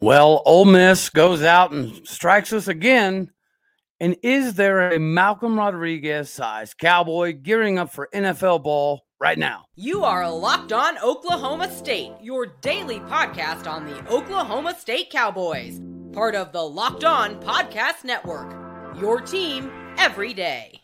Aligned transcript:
Well, 0.00 0.42
Ole 0.44 0.66
Miss 0.66 1.08
goes 1.08 1.42
out 1.42 1.72
and 1.72 2.06
strikes 2.06 2.52
us 2.52 2.68
again. 2.68 3.30
And 3.98 4.16
is 4.22 4.54
there 4.54 4.92
a 4.92 4.98
Malcolm 4.98 5.56
Rodriguez 5.58 6.28
sized 6.28 6.76
cowboy 6.76 7.32
gearing 7.32 7.78
up 7.78 7.90
for 7.92 8.10
NFL 8.12 8.62
ball 8.62 9.06
right 9.18 9.38
now? 9.38 9.64
You 9.74 10.04
are 10.04 10.30
Locked 10.30 10.72
On 10.74 10.98
Oklahoma 10.98 11.70
State, 11.70 12.12
your 12.20 12.46
daily 12.60 13.00
podcast 13.00 13.66
on 13.66 13.86
the 13.86 14.06
Oklahoma 14.12 14.76
State 14.78 15.08
Cowboys, 15.08 15.80
part 16.12 16.34
of 16.34 16.52
the 16.52 16.62
Locked 16.62 17.04
On 17.04 17.40
Podcast 17.40 18.04
Network. 18.04 18.54
Your 19.00 19.22
team 19.22 19.70
every 19.96 20.34
day. 20.34 20.82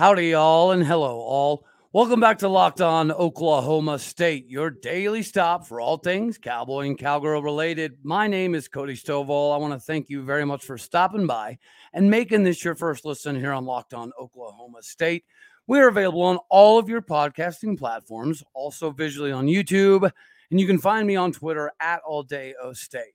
Howdy, 0.00 0.28
y'all, 0.28 0.70
and 0.70 0.82
hello, 0.82 1.18
all. 1.20 1.66
Welcome 1.92 2.20
back 2.20 2.38
to 2.38 2.48
Locked 2.48 2.80
On 2.80 3.12
Oklahoma 3.12 3.98
State, 3.98 4.48
your 4.48 4.70
daily 4.70 5.22
stop 5.22 5.66
for 5.66 5.78
all 5.78 5.98
things 5.98 6.38
cowboy 6.38 6.86
and 6.86 6.96
cowgirl 6.96 7.42
related. 7.42 7.98
My 8.02 8.26
name 8.26 8.54
is 8.54 8.66
Cody 8.66 8.94
Stovall. 8.94 9.52
I 9.54 9.58
want 9.58 9.74
to 9.74 9.78
thank 9.78 10.08
you 10.08 10.22
very 10.22 10.46
much 10.46 10.64
for 10.64 10.78
stopping 10.78 11.26
by 11.26 11.58
and 11.92 12.10
making 12.10 12.44
this 12.44 12.64
your 12.64 12.74
first 12.74 13.04
listen 13.04 13.36
here 13.36 13.52
on 13.52 13.66
Locked 13.66 13.92
On 13.92 14.10
Oklahoma 14.18 14.82
State. 14.82 15.26
We're 15.66 15.88
available 15.88 16.22
on 16.22 16.38
all 16.48 16.78
of 16.78 16.88
your 16.88 17.02
podcasting 17.02 17.78
platforms, 17.78 18.42
also 18.54 18.92
visually 18.92 19.32
on 19.32 19.48
YouTube, 19.48 20.10
and 20.50 20.58
you 20.58 20.66
can 20.66 20.78
find 20.78 21.06
me 21.06 21.16
on 21.16 21.30
Twitter 21.30 21.72
at 21.78 22.00
All 22.06 22.22
Day 22.22 22.54
O 22.62 22.72
State. 22.72 23.12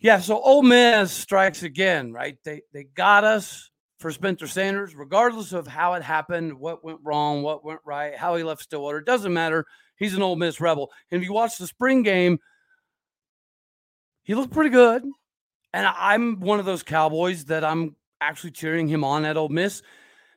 Yeah, 0.00 0.18
so 0.18 0.40
Ole 0.40 0.62
Miss 0.62 1.12
strikes 1.12 1.62
again, 1.62 2.12
right? 2.12 2.36
They 2.42 2.62
they 2.72 2.82
got 2.82 3.22
us 3.22 3.70
for 4.04 4.10
Spencer 4.10 4.46
Sanders, 4.46 4.94
regardless 4.94 5.54
of 5.54 5.66
how 5.66 5.94
it 5.94 6.02
happened, 6.02 6.52
what 6.52 6.84
went 6.84 6.98
wrong, 7.02 7.42
what 7.42 7.64
went 7.64 7.80
right, 7.86 8.14
how 8.14 8.36
he 8.36 8.42
left 8.42 8.60
Stillwater. 8.60 8.98
It 8.98 9.06
doesn't 9.06 9.32
matter. 9.32 9.64
He's 9.96 10.12
an 10.12 10.20
Ole 10.20 10.36
Miss 10.36 10.60
rebel. 10.60 10.92
And 11.10 11.22
if 11.22 11.26
you 11.26 11.32
watch 11.32 11.56
the 11.56 11.66
spring 11.66 12.02
game, 12.02 12.38
he 14.22 14.34
looked 14.34 14.52
pretty 14.52 14.68
good. 14.68 15.04
And 15.72 15.86
I'm 15.86 16.40
one 16.40 16.60
of 16.60 16.66
those 16.66 16.82
Cowboys 16.82 17.46
that 17.46 17.64
I'm 17.64 17.96
actually 18.20 18.50
cheering 18.50 18.88
him 18.88 19.04
on 19.04 19.24
at 19.24 19.38
Ole 19.38 19.48
Miss. 19.48 19.80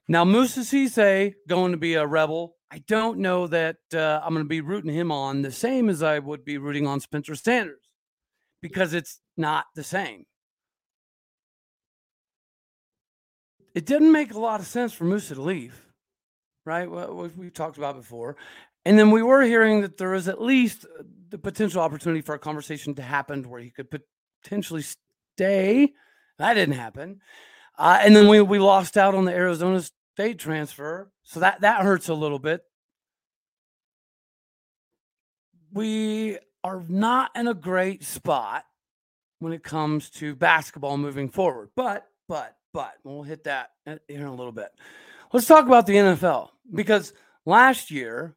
Now, 0.08 0.24
Moussa 0.24 0.62
Cisse 0.62 1.34
going 1.50 1.74
to 1.74 1.78
be 1.78 1.96
a 1.96 2.08
rebel. 2.08 2.56
I 2.72 2.78
don't 2.88 3.20
know 3.20 3.48
that 3.48 3.80
uh, 3.94 4.22
I'm 4.24 4.34
going 4.34 4.46
to 4.46 4.48
be 4.48 4.62
rooting 4.62 4.94
him 4.94 5.12
on 5.12 5.42
the 5.42 5.52
same 5.52 5.90
as 5.90 6.02
I 6.02 6.20
would 6.20 6.46
be 6.46 6.58
rooting 6.58 6.88
on 6.88 7.02
Spencer 7.02 7.36
Sanders 7.36 7.82
because 8.62 8.94
it's 8.94 9.20
not 9.36 9.66
the 9.76 9.84
same. 9.84 10.24
It 13.78 13.86
didn't 13.86 14.12
make 14.12 14.34
a 14.34 14.40
lot 14.40 14.60
of 14.60 14.66
sense 14.66 14.92
for 14.92 15.04
Moussa 15.04 15.36
to 15.36 15.42
leave, 15.44 15.80
right? 16.66 16.90
What 16.90 17.38
we 17.38 17.52
talked 17.52 17.78
about 17.78 17.96
before. 17.96 18.36
And 18.86 18.98
then 18.98 19.12
we 19.12 19.22
were 19.22 19.44
hearing 19.44 19.82
that 19.82 20.00
there 20.00 20.10
was 20.10 20.28
at 20.28 20.42
least 20.42 20.84
uh, 20.86 21.04
the 21.30 21.38
potential 21.38 21.80
opportunity 21.80 22.22
for 22.22 22.34
a 22.34 22.40
conversation 22.40 22.96
to 22.96 23.04
happen 23.04 23.48
where 23.48 23.62
he 23.62 23.70
could 23.70 23.88
potentially 24.42 24.82
stay. 24.82 25.94
That 26.40 26.56
didn't 26.56 26.74
happen. 26.74 27.22
Uh, 27.78 28.00
and 28.02 28.16
then 28.16 28.28
we, 28.28 28.42
we 28.42 28.58
lost 28.58 28.98
out 28.98 29.14
on 29.14 29.26
the 29.26 29.32
Arizona 29.32 29.84
State 30.16 30.40
transfer. 30.40 31.12
So 31.22 31.42
that, 31.42 31.62
that 31.62 31.84
hurts 31.84 32.10
a 32.10 32.16
little 32.16 32.40
bit. 32.40 32.62
We 35.72 36.40
are 36.64 36.82
not 36.90 37.30
in 37.36 37.48
a 37.48 37.54
great 37.54 38.04
spot 38.04 38.66
when 39.38 39.54
it 39.54 39.62
comes 39.62 40.10
to 40.10 40.36
basketball 40.36 40.98
moving 40.98 41.30
forward. 41.30 41.70
But, 41.76 42.08
but, 42.28 42.56
but 42.78 42.94
we'll 43.04 43.24
hit 43.24 43.46
that 43.46 43.72
uh, 43.88 43.96
here 44.08 44.22
in 44.22 44.28
a 44.28 44.36
little 44.36 44.52
bit. 44.52 44.70
Let's 45.34 45.48
talk 45.48 45.66
about 45.66 45.88
the 45.88 45.96
NFL 45.96 46.50
because 46.72 47.12
last 47.44 47.90
year, 47.90 48.36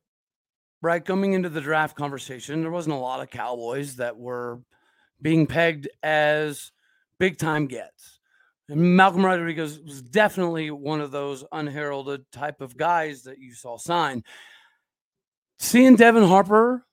right, 0.81 1.05
coming 1.05 1.35
into 1.35 1.51
the 1.51 1.61
draft 1.61 1.95
conversation, 1.95 2.63
there 2.63 2.71
wasn't 2.71 2.95
a 2.95 2.99
lot 2.99 3.21
of 3.21 3.29
Cowboys 3.29 3.97
that 3.97 4.17
were 4.17 4.63
being 5.21 5.47
pegged 5.47 5.91
as 6.03 6.73
big 7.19 7.37
time 7.37 7.67
gets. 7.67 8.19
And 8.71 8.97
Malcolm 8.97 9.27
Rodriguez 9.27 9.79
was 9.79 10.01
definitely 10.01 10.71
one 10.71 11.03
of 11.03 11.11
those 11.11 11.45
unheralded 11.53 12.25
type 12.33 12.63
of 12.63 12.79
guys 12.79 13.25
that 13.25 13.37
you 13.37 13.53
saw 13.53 13.77
sign. 13.77 14.25
Seeing 15.59 15.97
Devin 15.97 16.25
Harper 16.25 16.87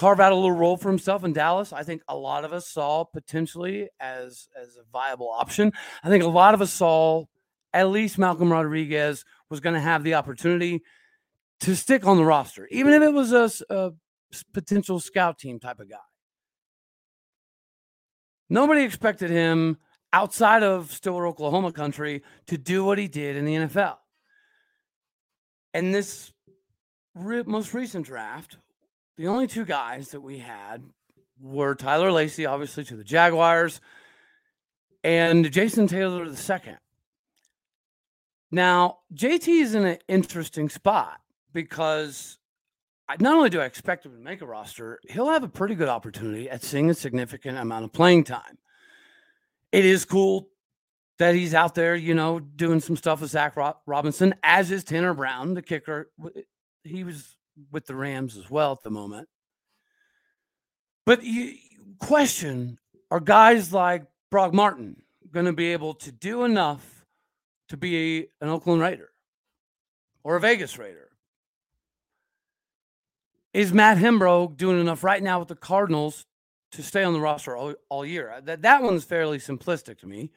carve 0.00 0.18
out 0.18 0.32
a 0.32 0.34
little 0.34 0.50
role 0.50 0.78
for 0.78 0.88
himself 0.88 1.24
in 1.24 1.34
Dallas. 1.34 1.74
I 1.74 1.82
think 1.82 2.00
a 2.08 2.16
lot 2.16 2.46
of 2.46 2.54
us 2.54 2.66
saw 2.66 3.04
potentially 3.04 3.90
as 4.00 4.48
as 4.58 4.78
a 4.78 4.90
viable 4.90 5.28
option. 5.28 5.72
I 6.02 6.08
think 6.08 6.24
a 6.24 6.28
lot 6.28 6.54
of 6.54 6.62
us 6.62 6.72
saw 6.72 7.26
at 7.74 7.90
least 7.90 8.16
Malcolm 8.16 8.50
Rodriguez 8.50 9.26
was 9.50 9.60
going 9.60 9.74
to 9.74 9.80
have 9.80 10.02
the 10.02 10.14
opportunity 10.14 10.80
to 11.60 11.76
stick 11.76 12.06
on 12.06 12.16
the 12.16 12.24
roster, 12.24 12.66
even 12.70 12.94
if 12.94 13.02
it 13.02 13.12
was 13.12 13.32
a, 13.32 13.50
a 13.68 13.92
potential 14.54 15.00
scout 15.00 15.38
team 15.38 15.60
type 15.60 15.80
of 15.80 15.90
guy. 15.90 15.96
Nobody 18.48 18.84
expected 18.84 19.28
him 19.28 19.76
outside 20.14 20.62
of 20.62 20.90
Stillwater, 20.92 21.26
Oklahoma 21.26 21.72
country 21.72 22.22
to 22.46 22.56
do 22.56 22.86
what 22.86 22.96
he 22.96 23.06
did 23.06 23.36
in 23.36 23.44
the 23.44 23.54
NFL. 23.54 23.98
And 25.74 25.94
this 25.94 26.32
re- 27.14 27.44
most 27.44 27.74
recent 27.74 28.06
draft 28.06 28.56
the 29.16 29.26
only 29.28 29.46
two 29.46 29.64
guys 29.64 30.10
that 30.10 30.20
we 30.20 30.38
had 30.38 30.82
were 31.40 31.74
Tyler 31.74 32.12
Lacy, 32.12 32.46
obviously 32.46 32.84
to 32.84 32.96
the 32.96 33.04
Jaguars, 33.04 33.80
and 35.02 35.50
Jason 35.50 35.86
Taylor 35.86 36.28
the 36.28 36.36
second. 36.36 36.78
Now, 38.50 38.98
JT 39.14 39.48
is 39.48 39.74
in 39.74 39.84
an 39.84 39.98
interesting 40.08 40.68
spot 40.68 41.20
because 41.52 42.38
not 43.18 43.34
only 43.34 43.50
do 43.50 43.60
I 43.60 43.64
expect 43.64 44.06
him 44.06 44.12
to 44.12 44.18
make 44.18 44.40
a 44.42 44.46
roster, 44.46 45.00
he'll 45.08 45.28
have 45.28 45.42
a 45.42 45.48
pretty 45.48 45.74
good 45.74 45.88
opportunity 45.88 46.50
at 46.50 46.62
seeing 46.62 46.90
a 46.90 46.94
significant 46.94 47.58
amount 47.58 47.84
of 47.84 47.92
playing 47.92 48.24
time. 48.24 48.58
It 49.72 49.84
is 49.84 50.04
cool 50.04 50.48
that 51.18 51.34
he's 51.34 51.54
out 51.54 51.74
there, 51.74 51.94
you 51.94 52.14
know, 52.14 52.40
doing 52.40 52.80
some 52.80 52.96
stuff 52.96 53.20
with 53.20 53.30
Zach 53.30 53.56
Robinson, 53.86 54.34
as 54.42 54.70
is 54.70 54.84
Tanner 54.84 55.14
Brown, 55.14 55.54
the 55.54 55.62
kicker. 55.62 56.10
He 56.82 57.04
was 57.04 57.36
with 57.70 57.86
the 57.86 57.94
Rams 57.94 58.36
as 58.36 58.50
well 58.50 58.72
at 58.72 58.82
the 58.82 58.90
moment. 58.90 59.28
But 61.06 61.24
you 61.24 61.54
question 61.98 62.78
are 63.10 63.20
guys 63.20 63.72
like 63.72 64.04
Brock 64.30 64.54
Martin 64.54 65.02
going 65.32 65.46
to 65.46 65.52
be 65.52 65.72
able 65.72 65.94
to 65.94 66.12
do 66.12 66.44
enough 66.44 67.04
to 67.68 67.76
be 67.76 68.28
an 68.40 68.48
Oakland 68.48 68.80
Raider 68.80 69.10
or 70.22 70.36
a 70.36 70.40
Vegas 70.40 70.78
Raider? 70.78 71.08
Is 73.52 73.72
Matt 73.72 73.98
Hembrough 73.98 74.56
doing 74.56 74.80
enough 74.80 75.02
right 75.02 75.22
now 75.22 75.40
with 75.40 75.48
the 75.48 75.56
Cardinals 75.56 76.24
to 76.72 76.82
stay 76.82 77.02
on 77.02 77.12
the 77.12 77.20
roster 77.20 77.56
all, 77.56 77.74
all 77.88 78.06
year? 78.06 78.40
That, 78.44 78.62
that 78.62 78.82
one's 78.82 79.04
fairly 79.04 79.38
simplistic 79.38 79.98
to 79.98 80.06
me. 80.06 80.30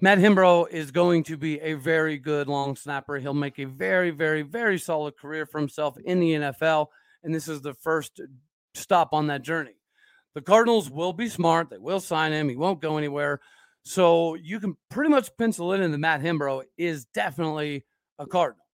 Matt 0.00 0.18
Hembrough 0.18 0.68
is 0.70 0.90
going 0.90 1.22
to 1.24 1.38
be 1.38 1.58
a 1.60 1.72
very 1.72 2.18
good 2.18 2.48
long 2.48 2.76
snapper. 2.76 3.16
He'll 3.16 3.32
make 3.32 3.58
a 3.58 3.64
very, 3.64 4.10
very, 4.10 4.42
very 4.42 4.78
solid 4.78 5.16
career 5.16 5.46
for 5.46 5.58
himself 5.58 5.96
in 6.04 6.20
the 6.20 6.32
NFL. 6.34 6.88
And 7.24 7.34
this 7.34 7.48
is 7.48 7.62
the 7.62 7.72
first 7.74 8.20
stop 8.74 9.14
on 9.14 9.28
that 9.28 9.42
journey. 9.42 9.76
The 10.34 10.42
Cardinals 10.42 10.90
will 10.90 11.14
be 11.14 11.30
smart. 11.30 11.70
They 11.70 11.78
will 11.78 12.00
sign 12.00 12.32
him. 12.32 12.50
He 12.50 12.56
won't 12.56 12.82
go 12.82 12.98
anywhere. 12.98 13.40
So 13.84 14.34
you 14.34 14.60
can 14.60 14.76
pretty 14.90 15.10
much 15.10 15.30
pencil 15.38 15.72
it 15.72 15.80
in 15.80 15.92
that 15.92 15.98
Matt 15.98 16.20
Hembrough 16.20 16.64
is 16.76 17.06
definitely 17.14 17.86
a 18.18 18.26
Cardinal. 18.26 18.66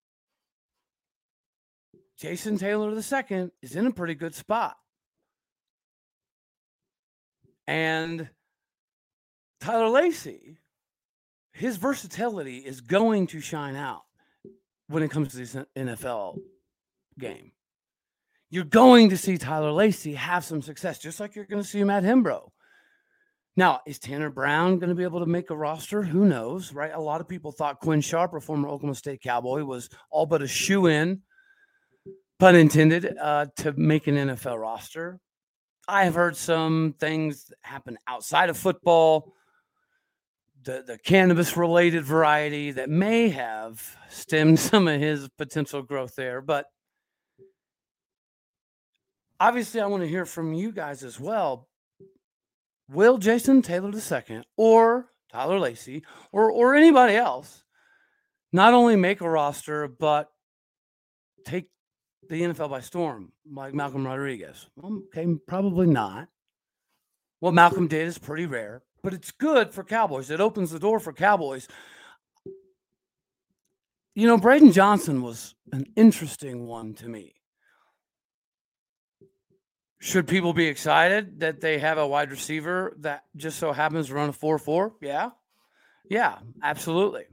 Jason 2.18 2.58
Taylor 2.58 2.90
II 2.90 3.50
is 3.62 3.76
in 3.76 3.86
a 3.86 3.92
pretty 3.92 4.14
good 4.16 4.34
spot. 4.34 4.76
And 7.68 8.28
Tyler 9.60 9.88
Lacy 9.88 10.58
his 11.52 11.76
versatility 11.76 12.58
is 12.58 12.80
going 12.80 13.26
to 13.28 13.40
shine 13.40 13.76
out 13.76 14.02
when 14.88 15.02
it 15.02 15.10
comes 15.10 15.28
to 15.28 15.36
this 15.36 15.56
NFL 15.76 16.38
game. 17.18 17.52
You're 18.50 18.64
going 18.64 19.10
to 19.10 19.16
see 19.16 19.38
Tyler 19.38 19.72
Lacy 19.72 20.14
have 20.14 20.44
some 20.44 20.60
success, 20.60 20.98
just 20.98 21.20
like 21.20 21.34
you're 21.34 21.46
going 21.46 21.62
to 21.62 21.68
see 21.68 21.82
Matt 21.84 22.04
Hembrough. 22.04 22.50
Now, 23.56 23.80
is 23.86 23.98
Tanner 23.98 24.30
Brown 24.30 24.78
going 24.78 24.88
to 24.88 24.94
be 24.94 25.02
able 25.02 25.20
to 25.20 25.26
make 25.26 25.50
a 25.50 25.56
roster? 25.56 26.02
Who 26.02 26.24
knows, 26.24 26.72
right? 26.72 26.92
A 26.92 27.00
lot 27.00 27.20
of 27.20 27.28
people 27.28 27.52
thought 27.52 27.80
Quinn 27.80 28.00
Sharp, 28.00 28.32
a 28.34 28.40
former 28.40 28.68
Oklahoma 28.68 28.94
State 28.94 29.20
Cowboy, 29.20 29.62
was 29.64 29.90
all 30.10 30.24
but 30.24 30.42
a 30.42 30.48
shoe 30.48 30.86
in, 30.86 31.20
pun 32.38 32.56
intended, 32.56 33.14
uh, 33.20 33.46
to 33.56 33.72
make 33.72 34.06
an 34.06 34.16
NFL 34.16 34.58
roster. 34.58 35.18
I 35.86 36.04
have 36.04 36.14
heard 36.14 36.36
some 36.36 36.94
things 36.98 37.52
happen 37.60 37.98
outside 38.06 38.48
of 38.48 38.56
football 38.56 39.34
the, 40.64 40.84
the 40.86 40.98
cannabis 40.98 41.56
related 41.56 42.04
variety 42.04 42.70
that 42.72 42.88
may 42.88 43.28
have 43.28 43.96
stemmed 44.08 44.58
some 44.58 44.88
of 44.88 45.00
his 45.00 45.28
potential 45.38 45.82
growth 45.82 46.14
there. 46.16 46.40
But 46.40 46.66
obviously, 49.40 49.80
I 49.80 49.86
want 49.86 50.02
to 50.02 50.08
hear 50.08 50.26
from 50.26 50.54
you 50.54 50.72
guys 50.72 51.02
as 51.02 51.18
well. 51.18 51.68
Will 52.88 53.18
Jason 53.18 53.62
Taylor 53.62 53.90
II 53.90 54.42
or 54.56 55.06
Tyler 55.30 55.58
Lacy 55.58 56.04
or 56.30 56.50
or 56.50 56.74
anybody 56.74 57.14
else 57.14 57.64
not 58.52 58.74
only 58.74 58.96
make 58.96 59.22
a 59.22 59.30
roster 59.30 59.88
but 59.88 60.28
take 61.46 61.70
the 62.28 62.42
NFL 62.42 62.70
by 62.70 62.80
storm, 62.80 63.32
like 63.50 63.72
Malcolm 63.72 64.06
Rodriguez? 64.06 64.68
Okay, 64.84 65.26
probably 65.46 65.86
not. 65.86 66.28
What 67.40 67.54
Malcolm 67.54 67.88
did 67.88 68.06
is 68.06 68.18
pretty 68.18 68.46
rare, 68.46 68.82
but 69.02 69.14
it's 69.14 69.30
good 69.30 69.72
for 69.72 69.84
Cowboys. 69.84 70.30
It 70.30 70.40
opens 70.40 70.70
the 70.70 70.78
door 70.78 71.00
for 71.00 71.12
Cowboys. 71.12 71.68
You 74.14 74.26
know, 74.26 74.38
Braydon 74.38 74.72
Johnson 74.72 75.22
was 75.22 75.54
an 75.72 75.86
interesting 75.96 76.66
one 76.66 76.94
to 76.94 77.08
me. 77.08 77.34
Should 80.00 80.26
people 80.26 80.52
be 80.52 80.66
excited 80.66 81.40
that 81.40 81.60
they 81.60 81.78
have 81.78 81.96
a 81.96 82.06
wide 82.06 82.30
receiver 82.30 82.96
that 83.00 83.24
just 83.36 83.58
so 83.58 83.72
happens 83.72 84.08
to 84.08 84.14
run 84.14 84.28
a 84.28 84.32
4 84.32 84.58
4? 84.58 84.94
Yeah. 85.00 85.30
Yeah, 86.10 86.38
absolutely. 86.62 87.24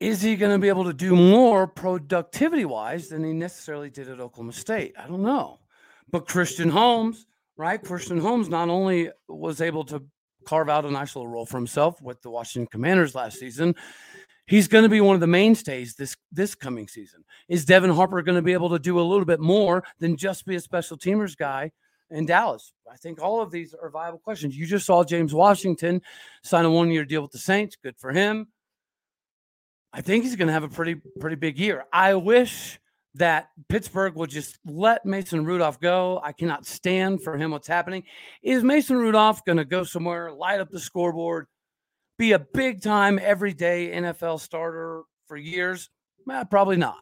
Is 0.00 0.20
he 0.20 0.36
going 0.36 0.52
to 0.52 0.58
be 0.58 0.68
able 0.68 0.84
to 0.84 0.92
do 0.92 1.14
more 1.14 1.66
productivity 1.66 2.64
wise 2.64 3.08
than 3.08 3.24
he 3.24 3.32
necessarily 3.32 3.90
did 3.90 4.08
at 4.08 4.20
Oklahoma 4.20 4.52
State? 4.52 4.94
I 4.98 5.06
don't 5.06 5.22
know. 5.22 5.60
But 6.10 6.28
Christian 6.28 6.68
Holmes, 6.68 7.26
right? 7.56 7.82
Christian 7.82 8.18
Holmes 8.18 8.48
not 8.48 8.68
only 8.68 9.10
was 9.28 9.60
able 9.60 9.84
to 9.84 10.02
carve 10.44 10.68
out 10.68 10.84
a 10.84 10.90
nice 10.90 11.16
little 11.16 11.30
role 11.30 11.46
for 11.46 11.56
himself 11.56 12.00
with 12.02 12.20
the 12.22 12.30
Washington 12.30 12.68
Commanders 12.70 13.14
last 13.14 13.38
season, 13.38 13.74
he's 14.46 14.68
going 14.68 14.82
to 14.82 14.88
be 14.88 15.00
one 15.00 15.14
of 15.14 15.20
the 15.20 15.26
mainstays 15.26 15.94
this 15.94 16.16
this 16.32 16.54
coming 16.54 16.88
season. 16.88 17.24
Is 17.48 17.64
Devin 17.64 17.90
Harper 17.90 18.22
going 18.22 18.36
to 18.36 18.42
be 18.42 18.52
able 18.52 18.70
to 18.70 18.78
do 18.78 18.98
a 18.98 19.02
little 19.02 19.24
bit 19.24 19.40
more 19.40 19.84
than 19.98 20.16
just 20.16 20.46
be 20.46 20.56
a 20.56 20.60
special 20.60 20.96
teamers 20.98 21.36
guy 21.36 21.70
in 22.10 22.26
Dallas? 22.26 22.72
I 22.90 22.96
think 22.96 23.20
all 23.20 23.40
of 23.40 23.50
these 23.50 23.74
are 23.74 23.90
viable 23.90 24.18
questions. 24.18 24.56
You 24.56 24.66
just 24.66 24.86
saw 24.86 25.04
James 25.04 25.34
Washington 25.34 26.02
sign 26.42 26.64
a 26.64 26.70
one 26.70 26.90
year 26.90 27.04
deal 27.04 27.22
with 27.22 27.32
the 27.32 27.38
Saints. 27.38 27.76
Good 27.82 27.96
for 27.98 28.12
him. 28.12 28.48
I 29.92 30.00
think 30.00 30.24
he's 30.24 30.36
going 30.36 30.48
to 30.48 30.52
have 30.52 30.64
a 30.64 30.68
pretty 30.68 30.96
pretty 31.20 31.36
big 31.36 31.58
year. 31.58 31.84
I 31.92 32.14
wish 32.14 32.80
that 33.14 33.50
Pittsburgh 33.68 34.14
will 34.14 34.26
just 34.26 34.58
let 34.64 35.06
Mason 35.06 35.44
Rudolph 35.44 35.80
go. 35.80 36.20
I 36.22 36.32
cannot 36.32 36.66
stand 36.66 37.22
for 37.22 37.36
him 37.36 37.52
what's 37.52 37.68
happening. 37.68 38.04
Is 38.42 38.64
Mason 38.64 38.96
Rudolph 38.96 39.44
going 39.44 39.58
to 39.58 39.64
go 39.64 39.84
somewhere, 39.84 40.32
light 40.32 40.60
up 40.60 40.70
the 40.70 40.80
scoreboard, 40.80 41.46
be 42.18 42.32
a 42.32 42.38
big 42.38 42.82
time 42.82 43.20
everyday 43.22 43.90
NFL 43.92 44.40
starter 44.40 45.02
for 45.28 45.36
years? 45.36 45.90
Eh, 46.30 46.44
probably 46.44 46.76
not. 46.76 46.98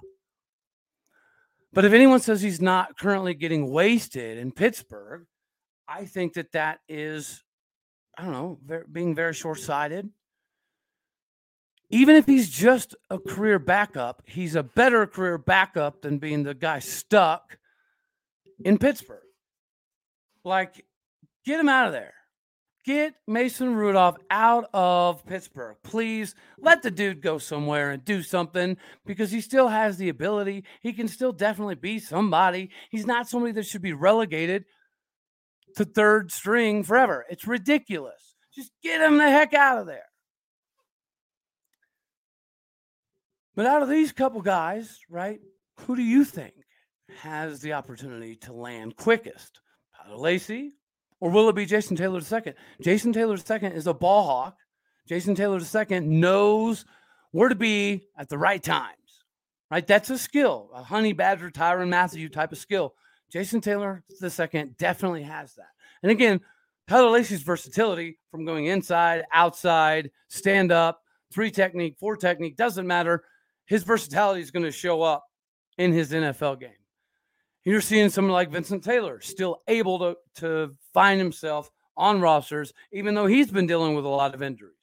But 1.72 1.86
if 1.86 1.94
anyone 1.94 2.20
says 2.20 2.42
he's 2.42 2.60
not 2.60 2.98
currently 2.98 3.32
getting 3.32 3.70
wasted 3.70 4.36
in 4.36 4.52
Pittsburgh, 4.52 5.24
I 5.88 6.04
think 6.04 6.34
that 6.34 6.52
that 6.52 6.80
is, 6.88 7.42
I 8.18 8.24
don't 8.24 8.32
know, 8.32 8.84
being 8.92 9.14
very 9.14 9.32
short 9.32 9.60
sighted. 9.60 10.10
Even 11.92 12.16
if 12.16 12.24
he's 12.24 12.48
just 12.48 12.96
a 13.10 13.18
career 13.18 13.58
backup, 13.58 14.22
he's 14.26 14.56
a 14.56 14.62
better 14.62 15.06
career 15.06 15.36
backup 15.36 16.00
than 16.00 16.16
being 16.16 16.42
the 16.42 16.54
guy 16.54 16.78
stuck 16.78 17.58
in 18.64 18.78
Pittsburgh. 18.78 19.20
Like, 20.42 20.86
get 21.44 21.60
him 21.60 21.68
out 21.68 21.86
of 21.86 21.92
there. 21.92 22.14
Get 22.84 23.14
Mason 23.28 23.76
Rudolph 23.76 24.16
out 24.30 24.68
of 24.72 25.24
Pittsburgh. 25.26 25.76
Please 25.84 26.34
let 26.58 26.82
the 26.82 26.90
dude 26.90 27.20
go 27.20 27.36
somewhere 27.36 27.90
and 27.90 28.04
do 28.04 28.22
something 28.22 28.76
because 29.06 29.30
he 29.30 29.42
still 29.42 29.68
has 29.68 29.98
the 29.98 30.08
ability. 30.08 30.64
He 30.80 30.94
can 30.94 31.06
still 31.06 31.32
definitely 31.32 31.76
be 31.76 32.00
somebody. 32.00 32.70
He's 32.90 33.06
not 33.06 33.28
somebody 33.28 33.52
that 33.52 33.66
should 33.66 33.82
be 33.82 33.92
relegated 33.92 34.64
to 35.76 35.84
third 35.84 36.32
string 36.32 36.82
forever. 36.82 37.24
It's 37.28 37.46
ridiculous. 37.46 38.34
Just 38.54 38.72
get 38.82 39.00
him 39.02 39.18
the 39.18 39.30
heck 39.30 39.54
out 39.54 39.78
of 39.78 39.86
there. 39.86 40.06
But 43.54 43.66
out 43.66 43.82
of 43.82 43.88
these 43.88 44.12
couple 44.12 44.40
guys, 44.40 44.98
right, 45.10 45.40
who 45.80 45.96
do 45.96 46.02
you 46.02 46.24
think 46.24 46.54
has 47.18 47.60
the 47.60 47.74
opportunity 47.74 48.36
to 48.36 48.52
land 48.52 48.96
quickest? 48.96 49.60
Tyler 49.96 50.16
Lacy 50.16 50.72
or 51.22 51.30
will 51.30 51.48
it 51.48 51.54
be 51.54 51.66
Jason 51.66 51.96
Taylor 51.96 52.20
II? 52.20 52.52
Jason 52.80 53.12
Taylor 53.12 53.36
II 53.36 53.68
is 53.68 53.86
a 53.86 53.94
ball 53.94 54.24
hawk. 54.24 54.56
Jason 55.08 55.36
Taylor 55.36 55.60
II 55.60 56.00
knows 56.00 56.84
where 57.30 57.48
to 57.48 57.54
be 57.54 58.08
at 58.18 58.28
the 58.28 58.36
right 58.36 58.60
times, 58.60 59.22
right? 59.70 59.86
That's 59.86 60.10
a 60.10 60.18
skill, 60.18 60.70
a 60.74 60.82
honey 60.82 61.12
badger, 61.12 61.48
Tyrann 61.48 61.90
Mathieu 61.90 62.28
type 62.28 62.50
of 62.50 62.58
skill. 62.58 62.94
Jason 63.30 63.60
Taylor 63.60 64.02
II 64.20 64.74
definitely 64.78 65.22
has 65.22 65.54
that. 65.54 65.70
And 66.02 66.10
again, 66.10 66.40
Tyler 66.88 67.10
Lacy's 67.10 67.42
versatility 67.42 68.18
from 68.32 68.44
going 68.44 68.66
inside, 68.66 69.22
outside, 69.32 70.10
stand 70.26 70.72
up, 70.72 71.02
three 71.32 71.52
technique, 71.52 71.98
four 72.00 72.16
technique, 72.16 72.56
doesn't 72.56 72.86
matter. 72.86 73.22
His 73.66 73.84
versatility 73.84 74.40
is 74.40 74.50
going 74.50 74.64
to 74.64 74.72
show 74.72 75.02
up 75.02 75.24
in 75.78 75.92
his 75.92 76.12
NFL 76.12 76.60
game. 76.60 76.70
You're 77.64 77.80
seeing 77.80 78.10
someone 78.10 78.32
like 78.32 78.50
Vincent 78.50 78.82
Taylor 78.82 79.20
still 79.20 79.62
able 79.68 79.98
to, 80.00 80.16
to 80.36 80.72
find 80.92 81.20
himself 81.20 81.70
on 81.96 82.20
rosters, 82.20 82.72
even 82.92 83.14
though 83.14 83.26
he's 83.26 83.50
been 83.50 83.66
dealing 83.66 83.94
with 83.94 84.04
a 84.04 84.08
lot 84.08 84.34
of 84.34 84.42
injuries. 84.42 84.74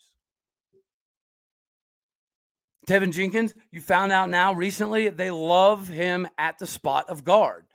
Teven 2.88 3.14
Jenkins, 3.14 3.54
you 3.72 3.82
found 3.82 4.12
out 4.12 4.30
now 4.30 4.54
recently 4.54 5.10
they 5.10 5.30
love 5.30 5.88
him 5.88 6.28
at 6.38 6.58
the 6.58 6.66
spot 6.66 7.08
of 7.10 7.24
guard. 7.24 7.66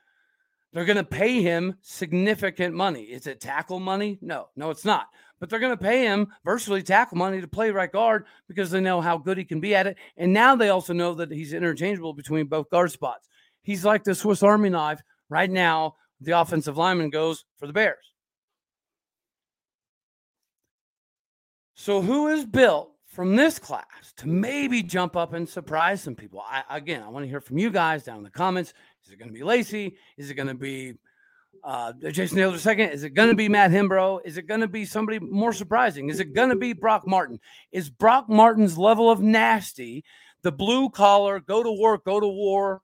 They're 0.72 0.84
going 0.84 0.96
to 0.96 1.04
pay 1.04 1.40
him 1.40 1.76
significant 1.82 2.74
money. 2.74 3.02
Is 3.02 3.28
it 3.28 3.40
tackle 3.40 3.78
money? 3.78 4.18
No, 4.20 4.48
no, 4.56 4.70
it's 4.70 4.84
not. 4.84 5.06
But 5.44 5.50
they're 5.50 5.60
going 5.60 5.76
to 5.76 5.84
pay 5.84 6.04
him 6.04 6.28
virtually 6.42 6.82
tackle 6.82 7.18
money 7.18 7.38
to 7.42 7.46
play 7.46 7.70
right 7.70 7.92
guard 7.92 8.24
because 8.48 8.70
they 8.70 8.80
know 8.80 9.02
how 9.02 9.18
good 9.18 9.36
he 9.36 9.44
can 9.44 9.60
be 9.60 9.74
at 9.74 9.86
it. 9.86 9.98
And 10.16 10.32
now 10.32 10.56
they 10.56 10.70
also 10.70 10.94
know 10.94 11.12
that 11.16 11.30
he's 11.30 11.52
interchangeable 11.52 12.14
between 12.14 12.46
both 12.46 12.70
guard 12.70 12.90
spots. 12.92 13.28
He's 13.60 13.84
like 13.84 14.04
the 14.04 14.14
Swiss 14.14 14.42
Army 14.42 14.70
knife 14.70 15.02
right 15.28 15.50
now. 15.50 15.96
The 16.22 16.40
offensive 16.40 16.78
lineman 16.78 17.10
goes 17.10 17.44
for 17.58 17.66
the 17.66 17.74
Bears. 17.74 18.14
So, 21.74 22.00
who 22.00 22.28
is 22.28 22.46
built 22.46 22.92
from 23.04 23.36
this 23.36 23.58
class 23.58 24.14
to 24.16 24.26
maybe 24.26 24.82
jump 24.82 25.14
up 25.14 25.34
and 25.34 25.46
surprise 25.46 26.00
some 26.00 26.14
people? 26.14 26.40
I, 26.40 26.62
again, 26.70 27.02
I 27.02 27.10
want 27.10 27.24
to 27.24 27.28
hear 27.28 27.42
from 27.42 27.58
you 27.58 27.68
guys 27.68 28.02
down 28.02 28.16
in 28.16 28.24
the 28.24 28.30
comments. 28.30 28.72
Is 29.04 29.12
it 29.12 29.18
going 29.18 29.28
to 29.28 29.34
be 29.34 29.44
Lacy? 29.44 29.98
Is 30.16 30.30
it 30.30 30.36
going 30.36 30.48
to 30.48 30.54
be 30.54 30.94
uh, 31.64 31.92
Jason 32.10 32.36
Taylor 32.36 32.58
second? 32.58 32.90
Is 32.90 33.04
it 33.04 33.10
going 33.10 33.30
to 33.30 33.34
be 33.34 33.48
Matt 33.48 33.70
Hembrough? 33.70 34.20
Is 34.24 34.36
it 34.36 34.46
going 34.46 34.60
to 34.60 34.68
be 34.68 34.84
somebody 34.84 35.18
more 35.18 35.52
surprising? 35.52 36.10
Is 36.10 36.20
it 36.20 36.34
going 36.34 36.50
to 36.50 36.56
be 36.56 36.72
Brock 36.72 37.06
Martin? 37.06 37.40
Is 37.72 37.88
Brock 37.88 38.28
Martin's 38.28 38.76
level 38.76 39.10
of 39.10 39.20
nasty, 39.20 40.04
the 40.42 40.52
blue 40.52 40.90
collar, 40.90 41.40
go 41.40 41.62
to 41.62 41.72
work, 41.72 42.04
go 42.04 42.20
to 42.20 42.28
war, 42.28 42.82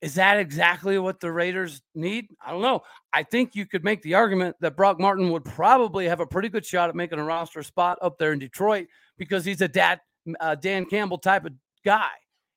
is 0.00 0.14
that 0.14 0.38
exactly 0.38 0.98
what 0.98 1.20
the 1.20 1.30
Raiders 1.30 1.82
need? 1.94 2.28
I 2.44 2.52
don't 2.52 2.62
know. 2.62 2.82
I 3.12 3.22
think 3.22 3.54
you 3.54 3.66
could 3.66 3.84
make 3.84 4.00
the 4.00 4.14
argument 4.14 4.56
that 4.60 4.76
Brock 4.76 4.98
Martin 4.98 5.30
would 5.30 5.44
probably 5.44 6.08
have 6.08 6.20
a 6.20 6.26
pretty 6.26 6.48
good 6.48 6.64
shot 6.64 6.88
at 6.88 6.96
making 6.96 7.18
a 7.18 7.24
roster 7.24 7.62
spot 7.62 7.98
up 8.00 8.18
there 8.18 8.32
in 8.32 8.38
Detroit 8.38 8.86
because 9.18 9.44
he's 9.44 9.60
a 9.60 9.68
dad, 9.68 10.00
uh, 10.40 10.54
Dan 10.54 10.86
Campbell 10.86 11.18
type 11.18 11.44
of 11.44 11.52
guy. 11.84 12.08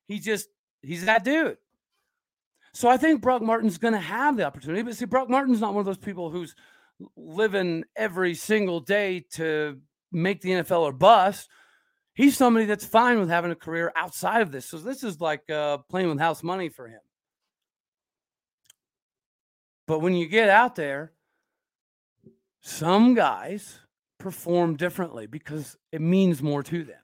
He 0.08 0.20
just, 0.20 0.48
he's 0.80 1.04
that 1.04 1.24
dude. 1.24 1.58
So 2.74 2.88
I 2.88 2.96
think 2.96 3.22
Brock 3.22 3.40
Martin's 3.40 3.78
going 3.78 3.94
to 3.94 4.00
have 4.00 4.36
the 4.36 4.44
opportunity. 4.44 4.82
But 4.82 4.96
see, 4.96 5.04
Brock 5.04 5.30
Martin's 5.30 5.60
not 5.60 5.74
one 5.74 5.80
of 5.80 5.86
those 5.86 5.96
people 5.96 6.30
who's 6.30 6.56
living 7.16 7.84
every 7.96 8.34
single 8.34 8.80
day 8.80 9.24
to 9.34 9.80
make 10.10 10.40
the 10.40 10.50
NFL 10.50 10.80
or 10.80 10.92
bust. 10.92 11.48
He's 12.14 12.36
somebody 12.36 12.66
that's 12.66 12.84
fine 12.84 13.20
with 13.20 13.28
having 13.28 13.52
a 13.52 13.56
career 13.56 13.92
outside 13.96 14.42
of 14.42 14.50
this. 14.50 14.66
So 14.66 14.78
this 14.78 15.04
is 15.04 15.20
like 15.20 15.48
uh, 15.48 15.78
playing 15.88 16.08
with 16.08 16.18
house 16.18 16.42
money 16.42 16.68
for 16.68 16.88
him. 16.88 17.00
But 19.86 20.00
when 20.00 20.14
you 20.14 20.26
get 20.26 20.48
out 20.48 20.74
there, 20.74 21.12
some 22.60 23.14
guys 23.14 23.78
perform 24.18 24.76
differently 24.76 25.26
because 25.26 25.76
it 25.92 26.00
means 26.00 26.42
more 26.42 26.62
to 26.64 26.82
them. 26.82 27.00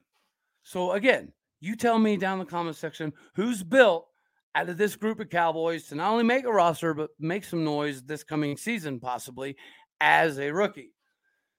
So 0.63 0.91
again, 0.91 1.31
you 1.61 1.75
tell 1.75 1.99
me 1.99 2.17
down 2.17 2.39
in 2.39 2.45
the 2.45 2.51
comment 2.51 2.75
section 2.75 3.13
who's 3.35 3.63
built 3.63 4.07
out 4.55 4.69
of 4.69 4.77
this 4.77 4.95
group 4.95 5.19
of 5.19 5.29
Cowboys 5.29 5.87
to 5.87 5.95
not 5.95 6.11
only 6.11 6.23
make 6.23 6.45
a 6.45 6.51
roster, 6.51 6.93
but 6.93 7.11
make 7.19 7.43
some 7.43 7.63
noise 7.63 8.01
this 8.03 8.23
coming 8.23 8.57
season, 8.57 8.99
possibly 8.99 9.55
as 9.99 10.39
a 10.39 10.51
rookie. 10.51 10.93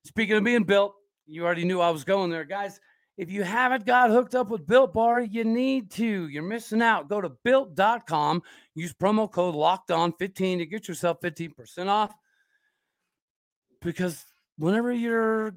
Speaking 0.04 0.36
of 0.36 0.44
being 0.44 0.64
built, 0.64 0.94
you 1.26 1.44
already 1.44 1.64
knew 1.64 1.80
I 1.80 1.90
was 1.90 2.04
going 2.04 2.30
there, 2.30 2.44
guys. 2.44 2.80
If 3.16 3.30
you 3.30 3.42
haven't 3.42 3.86
got 3.86 4.10
hooked 4.10 4.34
up 4.34 4.48
with 4.48 4.66
Built 4.66 4.94
Bar, 4.94 5.20
you 5.22 5.44
need 5.44 5.90
to. 5.92 6.28
You're 6.28 6.42
missing 6.42 6.82
out. 6.82 7.08
Go 7.08 7.20
to 7.20 7.30
built.com, 7.44 8.42
use 8.74 8.94
promo 8.94 9.30
code 9.30 9.54
locked 9.54 9.90
on 9.90 10.12
15 10.18 10.58
to 10.58 10.66
get 10.66 10.88
yourself 10.88 11.20
15% 11.20 11.88
off. 11.88 12.12
Because 13.80 14.24
whenever 14.56 14.92
you're 14.92 15.54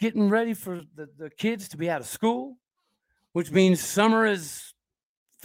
getting 0.00 0.28
ready 0.28 0.52
for 0.52 0.82
the, 0.94 1.08
the 1.16 1.30
kids 1.30 1.68
to 1.68 1.76
be 1.76 1.88
out 1.88 2.00
of 2.00 2.06
school, 2.06 2.56
which 3.32 3.50
means 3.50 3.80
summer 3.80 4.26
is 4.26 4.74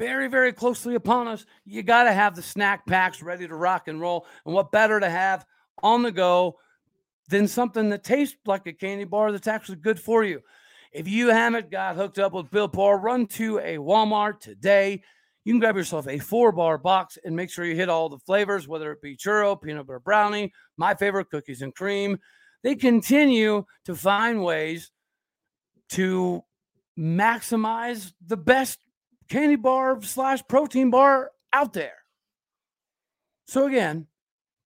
very, 0.02 0.28
very 0.28 0.52
closely 0.52 0.96
upon 0.96 1.28
us, 1.28 1.46
you 1.64 1.84
got 1.84 2.06
to 2.06 2.12
have 2.12 2.36
the 2.36 2.42
snack 2.42 2.88
packs 2.88 3.22
ready 3.22 3.48
to 3.48 3.54
rock 3.54 3.88
and 3.88 4.02
roll. 4.02 4.26
And 4.48 4.56
what 4.56 4.72
better 4.72 5.00
to 5.00 5.08
have 5.08 5.46
on 5.84 6.02
the 6.02 6.12
go 6.12 6.58
than 7.30 7.48
something 7.48 7.90
that 7.90 8.04
tastes 8.04 8.36
like 8.48 8.66
a 8.66 8.74
candy 8.74 9.04
bar 9.04 9.32
that's 9.32 9.48
actually 9.48 9.76
good 9.76 10.00
for 10.00 10.24
you? 10.24 10.42
If 10.92 11.08
you 11.08 11.28
haven't 11.28 11.70
got 11.70 11.98
hooked 11.98 12.18
up 12.18 12.34
with 12.34 12.50
Built 12.50 12.74
Bar, 12.74 12.98
run 12.98 13.28
to 13.28 13.60
a 13.60 13.78
Walmart 13.78 14.40
today. 14.40 15.04
You 15.44 15.54
can 15.54 15.60
grab 15.60 15.78
yourself 15.78 16.08
a 16.08 16.18
four 16.18 16.52
bar 16.52 16.80
box 16.80 17.20
and 17.24 17.36
make 17.36 17.52
sure 17.52 17.64
you 17.64 17.76
hit 17.76 17.88
all 17.88 18.10
the 18.10 18.18
flavors, 18.18 18.68
whether 18.68 18.92
it 18.92 19.04
be 19.04 19.16
churro, 19.16 19.62
peanut 19.62 19.86
butter 19.86 20.00
brownie, 20.00 20.52
my 20.78 20.96
favorite 20.96 21.30
cookies 21.30 21.62
and 21.62 21.76
cream. 21.76 22.18
They 22.64 22.74
continue 22.74 23.66
to 23.86 23.96
find 23.96 24.44
ways 24.44 24.90
to 25.90 26.44
maximize 26.98 28.14
the 28.26 28.38
best 28.38 28.80
candy 29.32 29.56
bar 29.56 30.02
slash 30.02 30.46
protein 30.48 30.90
bar 30.90 31.32
out 31.54 31.72
there. 31.72 31.96
So 33.46 33.66
again, 33.66 34.08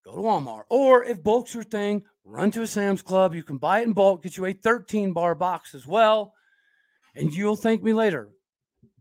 go 0.03 0.15
to 0.15 0.21
Walmart. 0.21 0.63
Or 0.69 1.03
if 1.03 1.21
bulk's 1.21 1.53
your 1.53 1.63
thing, 1.63 2.03
run 2.23 2.49
to 2.51 2.63
a 2.63 2.67
Sam's 2.67 3.03
Club. 3.03 3.35
You 3.35 3.43
can 3.43 3.57
buy 3.57 3.81
it 3.81 3.83
in 3.83 3.93
bulk, 3.93 4.23
get 4.23 4.37
you 4.37 4.45
a 4.45 4.53
13 4.53 5.13
bar 5.13 5.35
box 5.35 5.75
as 5.75 5.85
well. 5.85 6.33
And 7.13 7.33
you'll 7.33 7.55
thank 7.55 7.83
me 7.83 7.93
later. 7.93 8.29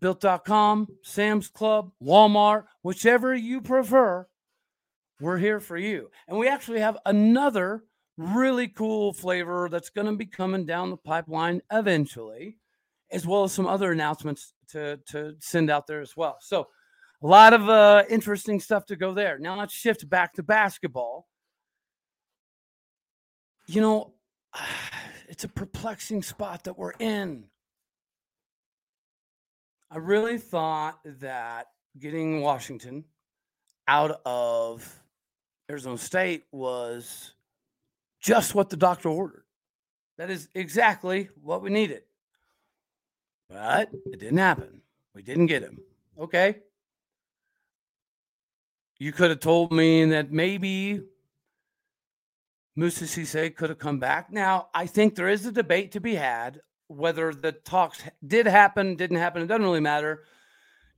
Built.com, 0.00 0.86
Sam's 1.02 1.48
Club, 1.48 1.90
Walmart, 2.02 2.64
whichever 2.82 3.34
you 3.34 3.62
prefer, 3.62 4.26
we're 5.18 5.38
here 5.38 5.60
for 5.60 5.78
you. 5.78 6.10
And 6.28 6.38
we 6.38 6.46
actually 6.46 6.80
have 6.80 6.98
another 7.06 7.84
really 8.18 8.68
cool 8.68 9.14
flavor 9.14 9.68
that's 9.70 9.88
going 9.88 10.08
to 10.08 10.16
be 10.16 10.26
coming 10.26 10.66
down 10.66 10.90
the 10.90 10.96
pipeline 10.98 11.62
eventually, 11.72 12.58
as 13.14 13.26
well 13.26 13.44
as 13.44 13.52
some 13.52 13.66
other 13.66 13.92
announcements 13.92 14.52
to, 14.68 14.98
to 15.06 15.36
send 15.38 15.70
out 15.70 15.86
there 15.86 16.00
as 16.00 16.16
well. 16.16 16.36
So, 16.40 16.66
a 17.22 17.26
lot 17.26 17.54
of 17.54 17.68
uh, 17.70 18.02
interesting 18.10 18.60
stuff 18.60 18.84
to 18.86 18.96
go 18.96 19.14
there. 19.14 19.38
Now, 19.38 19.56
let's 19.56 19.72
shift 19.72 20.06
back 20.10 20.34
to 20.34 20.42
basketball. 20.42 21.26
You 23.66 23.80
know, 23.80 24.14
it's 25.28 25.44
a 25.44 25.48
perplexing 25.48 26.22
spot 26.22 26.64
that 26.64 26.76
we're 26.76 26.92
in. 26.98 27.44
I 29.90 29.98
really 29.98 30.38
thought 30.38 30.98
that 31.20 31.68
getting 31.98 32.40
Washington 32.42 33.04
out 33.86 34.20
of 34.26 35.00
Arizona 35.70 35.98
State 35.98 36.44
was 36.50 37.32
just 38.20 38.54
what 38.54 38.70
the 38.70 38.76
doctor 38.76 39.08
ordered. 39.08 39.44
That 40.18 40.30
is 40.30 40.48
exactly 40.54 41.28
what 41.40 41.62
we 41.62 41.70
needed. 41.70 42.02
But 43.54 43.90
it 44.06 44.18
didn't 44.18 44.38
happen. 44.38 44.80
We 45.14 45.22
didn't 45.22 45.46
get 45.46 45.62
him. 45.62 45.78
Okay. 46.18 46.56
You 48.98 49.12
could 49.12 49.30
have 49.30 49.38
told 49.38 49.72
me 49.72 50.04
that 50.06 50.32
maybe 50.32 51.02
Moussa 52.74 53.04
Cisse 53.04 53.54
could 53.54 53.70
have 53.70 53.78
come 53.78 54.00
back. 54.00 54.32
Now, 54.32 54.70
I 54.74 54.86
think 54.86 55.14
there 55.14 55.28
is 55.28 55.46
a 55.46 55.52
debate 55.52 55.92
to 55.92 56.00
be 56.00 56.16
had 56.16 56.60
whether 56.88 57.32
the 57.32 57.52
talks 57.52 58.02
did 58.26 58.46
happen, 58.46 58.96
didn't 58.96 59.18
happen. 59.18 59.40
It 59.40 59.46
doesn't 59.46 59.62
really 59.62 59.78
matter. 59.78 60.24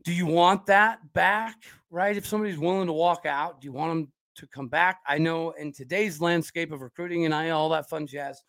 Do 0.04 0.14
you 0.14 0.24
want 0.24 0.64
that 0.66 1.12
back, 1.12 1.64
right? 1.90 2.16
If 2.16 2.26
somebody's 2.26 2.58
willing 2.58 2.86
to 2.86 2.92
walk 2.92 3.26
out, 3.26 3.60
do 3.60 3.66
you 3.66 3.72
want 3.72 3.90
them 3.90 4.12
to 4.36 4.46
come 4.46 4.68
back? 4.68 5.00
I 5.06 5.18
know 5.18 5.50
in 5.50 5.72
today's 5.72 6.22
landscape 6.22 6.72
of 6.72 6.80
recruiting 6.80 7.26
and 7.26 7.34
I 7.34 7.50
all 7.50 7.68
that 7.70 7.88
fun 7.90 8.06
jazz, 8.06 8.42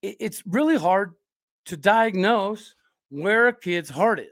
it, 0.00 0.16
it's 0.18 0.42
really 0.46 0.78
hard 0.78 1.12
to 1.66 1.76
diagnose 1.76 2.74
where 3.14 3.46
a 3.46 3.52
kid's 3.52 3.90
heart 3.90 4.18
is. 4.18 4.26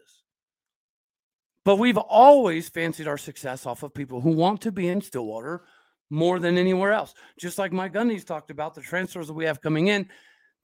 But 1.64 1.76
we've 1.76 1.98
always 1.98 2.68
fancied 2.68 3.06
our 3.06 3.18
success 3.18 3.64
off 3.66 3.84
of 3.84 3.94
people 3.94 4.20
who 4.20 4.32
want 4.32 4.60
to 4.62 4.72
be 4.72 4.88
in 4.88 5.00
Stillwater 5.00 5.62
more 6.10 6.40
than 6.40 6.58
anywhere 6.58 6.92
else. 6.92 7.14
Just 7.38 7.58
like 7.58 7.72
Mike 7.72 7.94
Gundy's 7.94 8.24
talked 8.24 8.50
about 8.50 8.74
the 8.74 8.80
transfers 8.80 9.28
that 9.28 9.34
we 9.34 9.44
have 9.44 9.60
coming 9.60 9.86
in, 9.86 10.08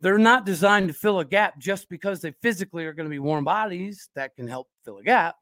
they're 0.01 0.19
not 0.19 0.45
designed 0.45 0.89
to 0.89 0.95
fill 0.95 1.21
a 1.21 1.25
gap 1.25 1.59
just 1.61 1.89
because 1.89 2.21
they 2.21 2.33
physically 2.43 2.85
are 2.87 2.93
going 2.93 3.07
to 3.07 3.11
be 3.11 3.21
warm 3.21 3.45
bodies 3.45 4.11
that 4.17 4.35
can 4.35 4.49
help 4.49 4.69
fill 4.85 4.99
a 4.99 5.05
gap. 5.05 5.37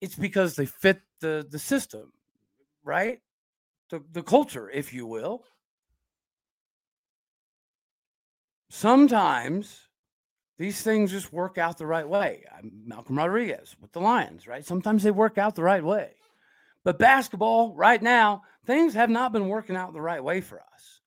It's 0.00 0.16
because 0.16 0.56
they 0.56 0.66
fit 0.66 1.00
the 1.20 1.46
the 1.48 1.58
system, 1.58 2.12
right? 2.82 3.20
The 3.90 4.02
the 4.12 4.22
culture, 4.22 4.68
if 4.68 4.92
you 4.92 5.06
will. 5.06 5.44
Sometimes 8.68 9.83
these 10.58 10.82
things 10.82 11.10
just 11.10 11.32
work 11.32 11.58
out 11.58 11.78
the 11.78 11.86
right 11.86 12.08
way. 12.08 12.44
I'm 12.56 12.70
Malcolm 12.86 13.18
Rodriguez 13.18 13.74
with 13.80 13.92
the 13.92 14.00
Lions, 14.00 14.46
right? 14.46 14.64
Sometimes 14.64 15.02
they 15.02 15.10
work 15.10 15.38
out 15.38 15.54
the 15.56 15.62
right 15.62 15.84
way. 15.84 16.10
But 16.84 16.98
basketball, 16.98 17.74
right 17.74 18.00
now, 18.00 18.42
things 18.66 18.94
have 18.94 19.10
not 19.10 19.32
been 19.32 19.48
working 19.48 19.74
out 19.74 19.92
the 19.92 20.00
right 20.00 20.22
way 20.22 20.40
for 20.40 20.60
us. 20.60 21.00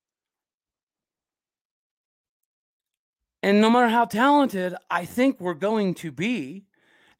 And 3.43 3.61
no 3.61 3.69
matter 3.69 3.87
how 3.87 4.05
talented 4.05 4.75
I 4.89 5.05
think 5.05 5.39
we're 5.39 5.53
going 5.53 5.93
to 5.95 6.11
be, 6.11 6.65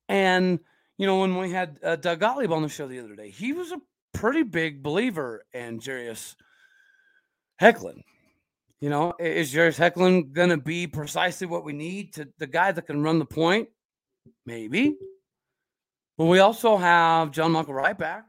and 0.09 0.59
you 0.97 1.05
know, 1.05 1.19
when 1.19 1.37
we 1.37 1.51
had 1.51 1.79
uh, 1.83 1.95
Doug 1.95 2.19
Gottlieb 2.19 2.51
on 2.51 2.63
the 2.63 2.69
show 2.69 2.87
the 2.87 2.99
other 2.99 3.15
day, 3.15 3.29
he 3.29 3.53
was 3.53 3.71
a 3.71 3.79
pretty 4.13 4.43
big 4.43 4.81
believer 4.81 5.45
in 5.53 5.79
Jarius 5.79 6.35
Hecklin. 7.61 8.01
You 8.79 8.89
know, 8.89 9.13
is 9.19 9.53
Jarius 9.53 9.79
Hecklin 9.79 10.33
going 10.33 10.49
to 10.49 10.57
be 10.57 10.85
precisely 10.85 11.47
what 11.47 11.63
we 11.63 11.73
need 11.73 12.13
to 12.13 12.27
the 12.37 12.45
guy 12.45 12.71
that 12.71 12.85
can 12.85 13.01
run 13.01 13.17
the 13.17 13.25
point? 13.25 13.69
Maybe. 14.45 14.97
But 16.17 16.25
we 16.25 16.39
also 16.39 16.77
have 16.77 17.31
John 17.31 17.51
Michael 17.51 17.73
Wright 17.73 17.97
back. 17.97 18.25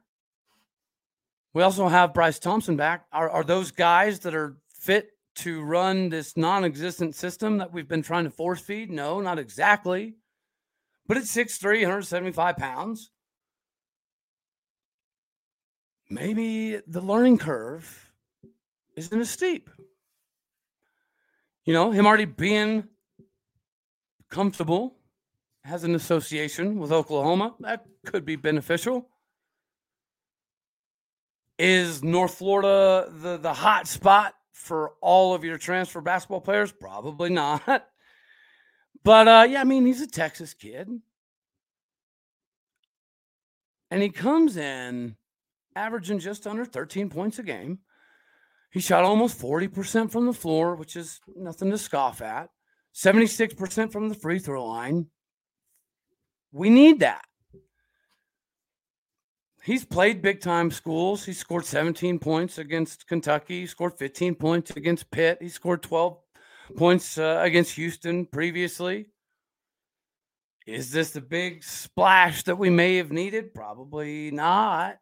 We 1.52 1.62
also 1.62 1.88
have 1.88 2.14
Bryce 2.14 2.38
Thompson 2.38 2.76
back. 2.76 3.06
Are, 3.12 3.28
are 3.28 3.44
those 3.44 3.70
guys 3.70 4.20
that 4.20 4.34
are 4.34 4.56
fit 4.72 5.10
to 5.36 5.62
run 5.62 6.08
this 6.08 6.36
non 6.36 6.64
existent 6.64 7.14
system 7.14 7.58
that 7.58 7.72
we've 7.72 7.88
been 7.88 8.02
trying 8.02 8.24
to 8.24 8.30
force 8.30 8.60
feed? 8.60 8.90
No, 8.90 9.20
not 9.20 9.38
exactly. 9.38 10.14
But 11.06 11.16
it's 11.16 11.34
6'3, 11.34 11.82
175 11.82 12.56
pounds. 12.56 13.10
Maybe 16.10 16.80
the 16.86 17.00
learning 17.00 17.38
curve 17.38 18.12
isn't 18.96 19.20
as 19.20 19.30
steep. 19.30 19.70
You 21.68 21.74
know, 21.74 21.90
him 21.90 22.06
already 22.06 22.24
being 22.24 22.84
comfortable 24.30 24.96
has 25.64 25.84
an 25.84 25.94
association 25.94 26.78
with 26.78 26.90
Oklahoma. 26.90 27.56
That 27.60 27.84
could 28.06 28.24
be 28.24 28.36
beneficial. 28.36 29.06
Is 31.58 32.02
North 32.02 32.36
Florida 32.36 33.12
the, 33.12 33.36
the 33.36 33.52
hot 33.52 33.86
spot 33.86 34.34
for 34.50 34.92
all 35.02 35.34
of 35.34 35.44
your 35.44 35.58
transfer 35.58 36.00
basketball 36.00 36.40
players? 36.40 36.72
Probably 36.72 37.28
not. 37.28 37.62
But 39.04 39.28
uh, 39.28 39.46
yeah, 39.48 39.60
I 39.60 39.64
mean, 39.64 39.86
he's 39.86 40.00
a 40.00 40.06
Texas 40.06 40.54
kid. 40.54 40.88
And 43.90 44.02
he 44.02 44.08
comes 44.08 44.56
in 44.56 45.16
averaging 45.76 46.18
just 46.18 46.46
under 46.46 46.64
13 46.64 47.08
points 47.08 47.38
a 47.38 47.42
game. 47.42 47.78
He 48.70 48.80
shot 48.80 49.04
almost 49.04 49.40
40% 49.40 50.10
from 50.10 50.26
the 50.26 50.32
floor, 50.32 50.76
which 50.76 50.96
is 50.96 51.20
nothing 51.34 51.70
to 51.70 51.78
scoff 51.78 52.20
at. 52.20 52.50
76% 52.94 53.92
from 53.92 54.08
the 54.08 54.14
free 54.14 54.38
throw 54.38 54.66
line. 54.66 55.06
We 56.52 56.70
need 56.70 57.00
that. 57.00 57.24
He's 59.62 59.84
played 59.84 60.22
big 60.22 60.40
time 60.40 60.70
schools. 60.70 61.24
He 61.24 61.32
scored 61.32 61.64
17 61.64 62.18
points 62.18 62.58
against 62.58 63.06
Kentucky. 63.06 63.60
He 63.60 63.66
scored 63.66 63.98
15 63.98 64.34
points 64.34 64.70
against 64.70 65.10
Pitt. 65.10 65.38
He 65.40 65.48
scored 65.48 65.82
12 65.82 66.16
points 66.76 67.18
uh, 67.18 67.40
against 67.42 67.74
Houston 67.74 68.26
previously. 68.26 69.06
Is 70.66 70.90
this 70.90 71.10
the 71.10 71.20
big 71.20 71.64
splash 71.64 72.42
that 72.44 72.56
we 72.56 72.70
may 72.70 72.96
have 72.96 73.12
needed? 73.12 73.54
Probably 73.54 74.30
not. 74.30 74.98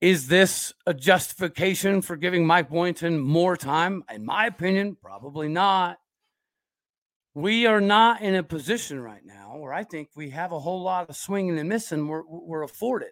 Is 0.00 0.28
this 0.28 0.72
a 0.86 0.94
justification 0.94 2.02
for 2.02 2.16
giving 2.16 2.46
Mike 2.46 2.70
Boynton 2.70 3.18
more 3.18 3.56
time? 3.56 4.04
In 4.12 4.24
my 4.24 4.46
opinion, 4.46 4.96
probably 5.00 5.48
not. 5.48 5.98
We 7.34 7.66
are 7.66 7.80
not 7.80 8.20
in 8.20 8.36
a 8.36 8.42
position 8.44 9.00
right 9.00 9.24
now 9.24 9.56
where 9.58 9.72
I 9.72 9.82
think 9.84 10.10
we 10.14 10.30
have 10.30 10.52
a 10.52 10.60
whole 10.60 10.82
lot 10.82 11.10
of 11.10 11.16
swinging 11.16 11.58
and 11.58 11.68
missing 11.68 12.06
we're, 12.06 12.22
we're 12.26 12.62
afforded. 12.62 13.10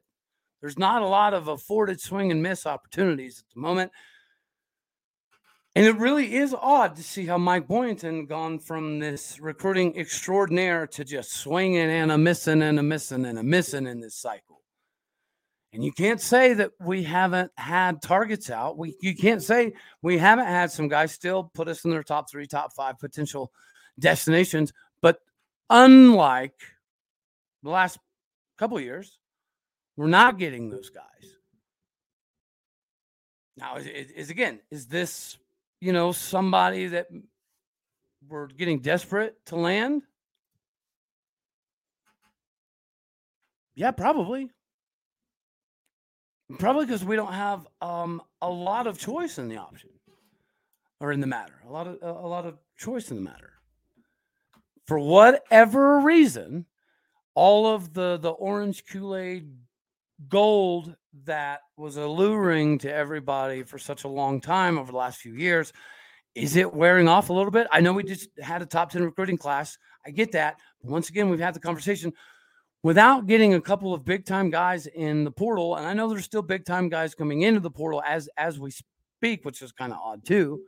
There's 0.61 0.79
not 0.79 1.03
a 1.03 1.07
lot 1.07 1.35
of 1.35 1.49
afforded 1.49 2.01
swing 2.01 2.31
and 2.31 2.43
miss 2.43 2.67
opportunities 2.67 3.41
at 3.41 3.55
the 3.55 3.61
moment. 3.61 3.91
And 5.75 5.85
it 5.87 5.97
really 5.99 6.37
is 6.37 6.55
odd 6.55 6.97
to 6.97 7.03
see 7.03 7.27
how 7.27 7.37
Mike 7.37 7.69
Boynton 7.69 8.27
gone 8.27 8.59
from 8.59 8.99
this 8.99 9.39
recruiting 9.41 9.97
extraordinaire 9.99 10.87
to 10.87 11.05
just 11.05 11.35
swinging 11.35 11.91
and 11.91 12.11
a 12.11 12.17
missing 12.17 12.63
and 12.63 12.79
a 12.79 12.83
missing 12.83 13.27
and 13.27 13.39
a 13.39 13.43
missing 13.43 13.87
in 13.87 14.01
this 14.01 14.15
cycle. 14.15 14.63
And 15.73 15.85
you 15.85 15.93
can't 15.93 16.21
say 16.21 16.55
that 16.55 16.71
we 16.81 17.03
haven't 17.03 17.51
had 17.57 18.01
targets 18.01 18.51
out. 18.51 18.79
We 18.79 18.95
you 19.01 19.15
can't 19.15 19.43
say 19.43 19.75
we 20.01 20.17
haven't 20.17 20.47
had 20.47 20.71
some 20.71 20.89
guys 20.89 21.13
still 21.13 21.51
put 21.55 21.69
us 21.69 21.85
in 21.85 21.91
their 21.91 22.03
top 22.03 22.31
three, 22.31 22.47
top 22.47 22.73
five 22.73 22.99
potential 22.99 23.53
destinations. 23.99 24.73
But 25.03 25.21
unlike 25.69 26.55
the 27.63 27.71
last 27.71 27.99
couple 28.57 28.81
years. 28.81 29.19
We're 29.97 30.07
not 30.09 30.39
getting 30.39 30.71
those 30.71 30.91
guys. 30.91 31.05
Now, 33.57 33.77
is, 33.77 33.87
is 33.87 34.31
again, 34.31 34.61
is 34.71 34.87
this, 34.87 35.39
you 35.81 35.93
know, 35.93 36.13
somebody 36.13 36.89
that 36.89 37.07
we're 38.29 38.49
getting 38.49 38.81
desperate 38.81 39.37
to 39.47 39.57
land? 39.57 40.03
Yeah, 43.75 43.91
probably. 43.91 44.51
Probably 46.59 46.87
because 46.87 47.05
we 47.05 47.17
don't 47.17 47.33
have 47.33 47.67
um, 47.81 48.23
a 48.41 48.49
lot 48.49 48.87
of 48.87 48.99
choice 48.99 49.39
in 49.39 49.49
the 49.49 49.57
option 49.57 49.91
or 51.01 51.13
in 51.13 51.21
the 51.21 51.27
matter. 51.27 51.55
A 51.69 51.73
lot 51.73 51.87
of 51.87 51.99
a 52.03 52.27
lot 52.27 52.47
of 52.47 52.57
choice 52.79 53.11
in 53.11 53.17
the 53.17 53.23
matter. 53.23 53.55
For 54.87 54.99
whatever 54.99 56.01
reason, 56.01 56.67
all 57.35 57.67
of 57.67 57.93
the 57.93 58.19
the 58.19 58.31
orange 58.31 58.85
Kool-Aid 58.87 59.51
gold 60.29 60.95
that 61.25 61.61
was 61.77 61.97
alluring 61.97 62.79
to 62.79 62.93
everybody 62.93 63.65
for 63.65 63.79
such 63.79 64.05
a 64.05 64.09
long 64.09 64.41
time 64.41 64.79
over 64.79 64.93
the 64.93 64.99
last 64.99 65.19
few 65.19 65.35
years 65.35 65.73
is 66.37 66.55
it 66.55 66.73
wearing 66.73 67.09
off 67.09 67.31
a 67.31 67.33
little 67.33 67.51
bit? 67.51 67.67
I 67.73 67.81
know 67.81 67.95
we 67.95 68.05
just 68.05 68.29
had 68.39 68.61
a 68.61 68.67
top 68.67 68.93
10 68.93 69.03
recruiting 69.03 69.39
class. 69.39 69.79
I 70.07 70.11
get 70.11 70.33
that. 70.33 70.57
Once 70.83 71.09
again, 71.09 71.31
we've 71.31 71.41
had 71.41 71.55
the 71.55 71.61
conversation 71.61 72.13
without 72.87 73.27
getting 73.27 73.55
a 73.55 73.61
couple 73.61 73.93
of 73.93 74.05
big 74.05 74.25
time 74.25 74.49
guys 74.49 74.87
in 74.87 75.25
the 75.25 75.31
portal, 75.33 75.75
and 75.75 75.85
I 75.85 75.93
know 75.93 76.09
there's 76.09 76.25
still 76.25 76.41
big 76.41 76.65
time 76.65 76.89
guys 76.89 77.17
coming 77.17 77.43
into 77.43 77.59
the 77.59 77.69
portal 77.69 78.01
as 78.07 78.29
as 78.39 78.61
we 78.61 78.71
speak, 78.71 79.45
which 79.45 79.61
is 79.61 79.73
kind 79.73 79.93
of 79.93 79.99
odd 79.99 80.25
too. 80.25 80.63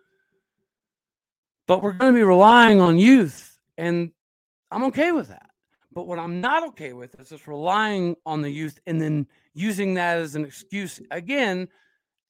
But 1.69 1.81
we're 1.81 1.93
going 1.93 2.13
to 2.13 2.19
be 2.19 2.25
relying 2.25 2.81
on 2.81 2.99
youth, 2.99 3.57
and 3.77 4.11
I'm 4.73 4.83
okay 4.87 5.13
with 5.13 5.29
that. 5.29 5.51
But 5.93 6.09
what 6.09 6.19
I'm 6.19 6.41
not 6.41 6.67
okay 6.71 6.93
with 6.93 7.15
is 7.21 7.29
just 7.29 7.47
relying 7.47 8.17
on 8.27 8.43
the 8.43 8.51
youth 8.51 8.81
and 8.89 9.01
then 9.01 9.29
using 9.55 9.95
that 9.95 10.19
as 10.19 10.35
an 10.35 10.45
excuse 10.45 11.01
again 11.13 11.69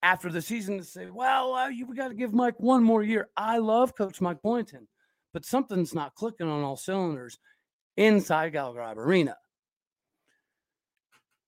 after 0.03 0.31
the 0.31 0.43
season 0.43 0.77
to 0.77 0.85
say, 0.85 1.07
"Well, 1.07 1.55
uh, 1.55 1.69
you, 1.69 1.87
we 1.87 1.97
got 1.97 2.09
to 2.09 2.15
give 2.15 2.35
Mike 2.35 2.61
one 2.61 2.85
more 2.85 3.03
year." 3.03 3.31
I 3.39 3.57
love 3.57 3.97
Coach 3.97 4.21
Mike 4.21 4.43
Boynton, 4.43 4.87
but 5.33 5.47
something's 5.47 5.95
not 5.95 6.15
clicking 6.15 6.47
on 6.47 6.63
all 6.63 6.77
cylinders 6.77 7.39
inside 7.97 8.53
Gallagher 8.53 8.83
Arena. 9.01 9.35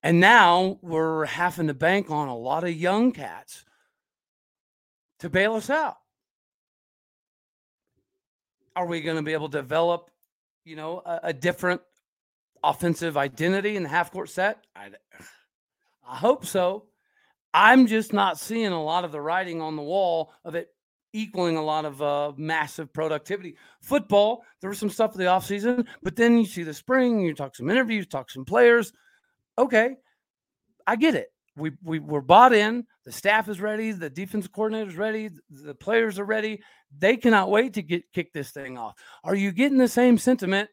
And 0.03 0.19
now 0.19 0.79
we're 0.81 1.27
having 1.27 1.67
to 1.67 1.75
bank 1.75 2.11
on 2.11 2.29
a 2.29 2.37
lot 2.37 2.65
of 2.65 2.73
young 2.75 3.13
cats 3.13 3.65
to 5.19 5.29
bail 5.29 5.55
us 5.55 5.69
out. 5.69 5.97
Are 8.75 8.87
we 8.87 9.03
going 9.03 9.17
to 9.17 9.23
be 9.23 9.35
able 9.35 9.51
to 9.51 9.59
develop, 9.59 10.11
you 10.65 10.77
know, 10.77 11.03
a, 11.05 11.21
a 11.25 11.33
different 11.33 11.83
offensive 12.63 13.17
identity 13.17 13.77
in 13.77 13.83
the 13.83 13.89
half 13.91 14.11
court 14.11 14.31
set? 14.31 14.65
I, 14.75 14.91
I 16.09 16.17
hope 16.17 16.47
so. 16.47 16.87
I'm 17.53 17.87
just 17.87 18.13
not 18.13 18.39
seeing 18.39 18.73
a 18.73 18.83
lot 18.83 19.05
of 19.05 19.13
the 19.13 19.21
writing 19.21 19.61
on 19.61 19.77
the 19.77 19.83
wall 19.83 20.33
of 20.45 20.55
it 20.55 20.69
equaling 21.13 21.57
a 21.57 21.63
lot 21.63 21.85
of 21.85 22.01
uh, 22.01 22.33
massive 22.37 22.93
productivity. 22.93 23.57
Football, 23.83 24.45
there 24.61 24.71
was 24.71 24.79
some 24.79 24.89
stuff 24.89 25.13
in 25.15 25.19
the 25.19 25.27
offseason, 25.27 25.85
but 26.03 26.15
then 26.15 26.39
you 26.39 26.47
see 26.47 26.63
the 26.63 26.73
spring, 26.73 27.21
you 27.21 27.35
talk 27.35 27.57
some 27.57 27.69
interviews, 27.69 28.07
talk 28.07 28.31
some 28.31 28.45
players 28.45 28.93
okay, 29.59 29.97
I 30.87 30.97
get 30.97 31.15
it. 31.15 31.29
We, 31.57 31.73
we 31.83 31.99
we're 31.99 32.21
bought 32.21 32.53
in. 32.53 32.87
The 33.05 33.13
staff 33.13 33.49
is 33.49 33.61
ready. 33.61 33.93
The 33.93 34.11
defensive 34.11 34.53
coordinator 34.53 34.91
is 34.91 34.97
ready. 34.97 35.31
The 35.51 35.75
players 35.75 36.19
are 36.19 36.25
ready. 36.25 36.63
They 36.97 37.17
cannot 37.17 37.51
wait 37.51 37.75
to 37.75 37.83
get 37.83 38.11
kick 38.13 38.33
this 38.33 38.51
thing 38.51 38.79
off. 38.79 38.95
Are 39.25 39.35
you 39.35 39.53
getting 39.53 39.79
the 39.79 39.89
same 39.89 40.17
sentiment 40.17 40.71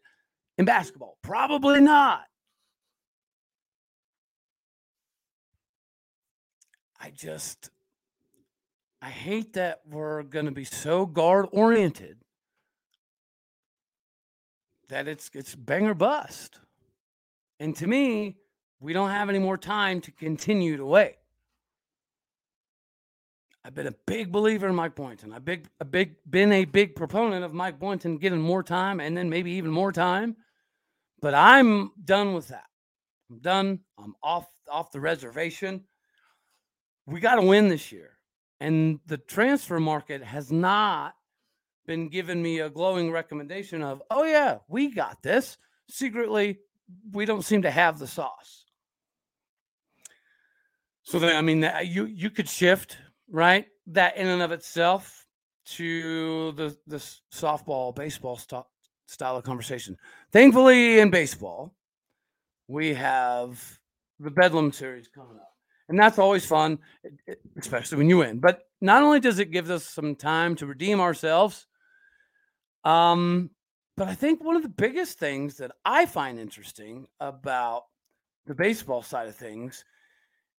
in 0.58 0.66
basketball? 0.66 1.18
Probably 1.22 1.82
not. 1.82 2.22
I 7.00 7.12
just 7.12 7.70
I 9.02 9.10
hate 9.10 9.54
that 9.54 9.80
we're 9.86 10.24
going 10.24 10.46
to 10.46 10.52
be 10.52 10.66
so 10.66 11.06
guard 11.06 11.48
oriented 11.52 12.18
that 14.90 15.08
it's 15.08 15.30
it's 15.34 15.56
bang 15.56 15.86
or 15.86 15.94
bust. 15.94 16.60
And 17.60 17.76
to 17.78 17.88
me, 17.88 18.38
we 18.80 18.94
don't 18.94 19.10
have 19.10 19.30
any 19.30 19.40
more 19.40 19.58
time 19.58 20.02
to 20.02 20.12
continue 20.12 20.78
to 20.78 20.86
wait. 20.86 21.16
I've 23.66 23.76
been 23.76 23.88
a 23.88 23.96
big 24.06 24.32
believer 24.32 24.70
in 24.70 24.76
Mike 24.76 24.96
Boynton. 24.96 25.34
I've 25.34 25.44
big, 25.44 25.68
a 25.82 25.86
big, 25.86 26.16
been 26.30 26.54
a 26.54 26.64
big 26.64 26.96
proponent 26.96 27.44
of 27.44 27.54
Mike 27.54 27.80
Boynton 27.80 28.18
getting 28.18 28.40
more 28.40 28.64
time 28.64 29.02
and 29.02 29.18
then 29.18 29.30
maybe 29.30 29.52
even 29.52 29.72
more 29.72 29.92
time. 29.92 30.38
But 31.22 31.34
I'm 31.34 31.92
done 32.06 32.34
with 32.34 32.48
that. 32.50 32.64
I'm 33.30 33.40
done. 33.40 33.80
I'm 33.98 34.16
off 34.24 34.48
off 34.72 34.92
the 34.92 35.02
reservation. 35.02 35.84
We 37.06 37.20
got 37.20 37.36
to 37.36 37.42
win 37.42 37.68
this 37.68 37.92
year. 37.92 38.12
And 38.60 39.00
the 39.06 39.18
transfer 39.18 39.80
market 39.80 40.24
has 40.24 40.52
not 40.52 41.16
been 41.86 42.10
giving 42.10 42.42
me 42.42 42.60
a 42.60 42.70
glowing 42.70 43.12
recommendation 43.12 43.82
of, 43.82 44.02
oh, 44.10 44.24
yeah, 44.24 44.58
we 44.68 44.94
got 44.94 45.22
this. 45.22 45.58
Secretly, 45.90 46.60
we 47.12 47.26
don't 47.26 47.46
seem 47.46 47.62
to 47.62 47.72
have 47.72 48.00
the 48.00 48.08
sauce. 48.08 48.57
So 51.08 51.20
then, 51.20 51.38
I 51.38 51.42
mean, 51.42 51.66
you 51.86 52.06
you 52.08 52.30
could 52.30 52.50
shift 52.50 52.98
right 53.32 53.66
that 53.88 54.18
in 54.18 54.28
and 54.28 54.42
of 54.42 54.52
itself 54.52 55.26
to 55.78 56.52
the 56.52 56.78
the 56.86 56.98
softball 57.34 57.96
baseball 57.96 58.36
st- 58.36 58.66
style 59.06 59.38
of 59.38 59.46
conversation. 59.46 59.96
Thankfully, 60.34 61.00
in 61.00 61.10
baseball, 61.10 61.74
we 62.68 62.94
have 62.94 63.80
the 64.20 64.32
Bedlam 64.32 64.74
series 64.74 65.08
coming 65.08 65.38
up, 65.38 65.54
and 65.88 65.98
that's 65.98 66.20
always 66.20 66.46
fun, 66.46 66.78
especially 67.58 68.00
when 68.00 68.10
you 68.10 68.18
win. 68.18 68.40
But 68.40 68.64
not 68.82 69.02
only 69.02 69.22
does 69.22 69.40
it 69.40 69.50
give 69.52 69.70
us 69.70 69.86
some 69.86 70.14
time 70.14 70.58
to 70.58 70.66
redeem 70.66 71.00
ourselves, 71.00 71.68
um, 72.84 73.50
but 73.96 74.10
I 74.10 74.14
think 74.14 74.44
one 74.44 74.58
of 74.58 74.62
the 74.62 74.68
biggest 74.68 75.20
things 75.20 75.56
that 75.60 75.72
I 75.86 76.06
find 76.06 76.38
interesting 76.38 77.08
about 77.22 77.84
the 78.46 78.56
baseball 78.56 79.02
side 79.02 79.30
of 79.30 79.38
things 79.38 79.86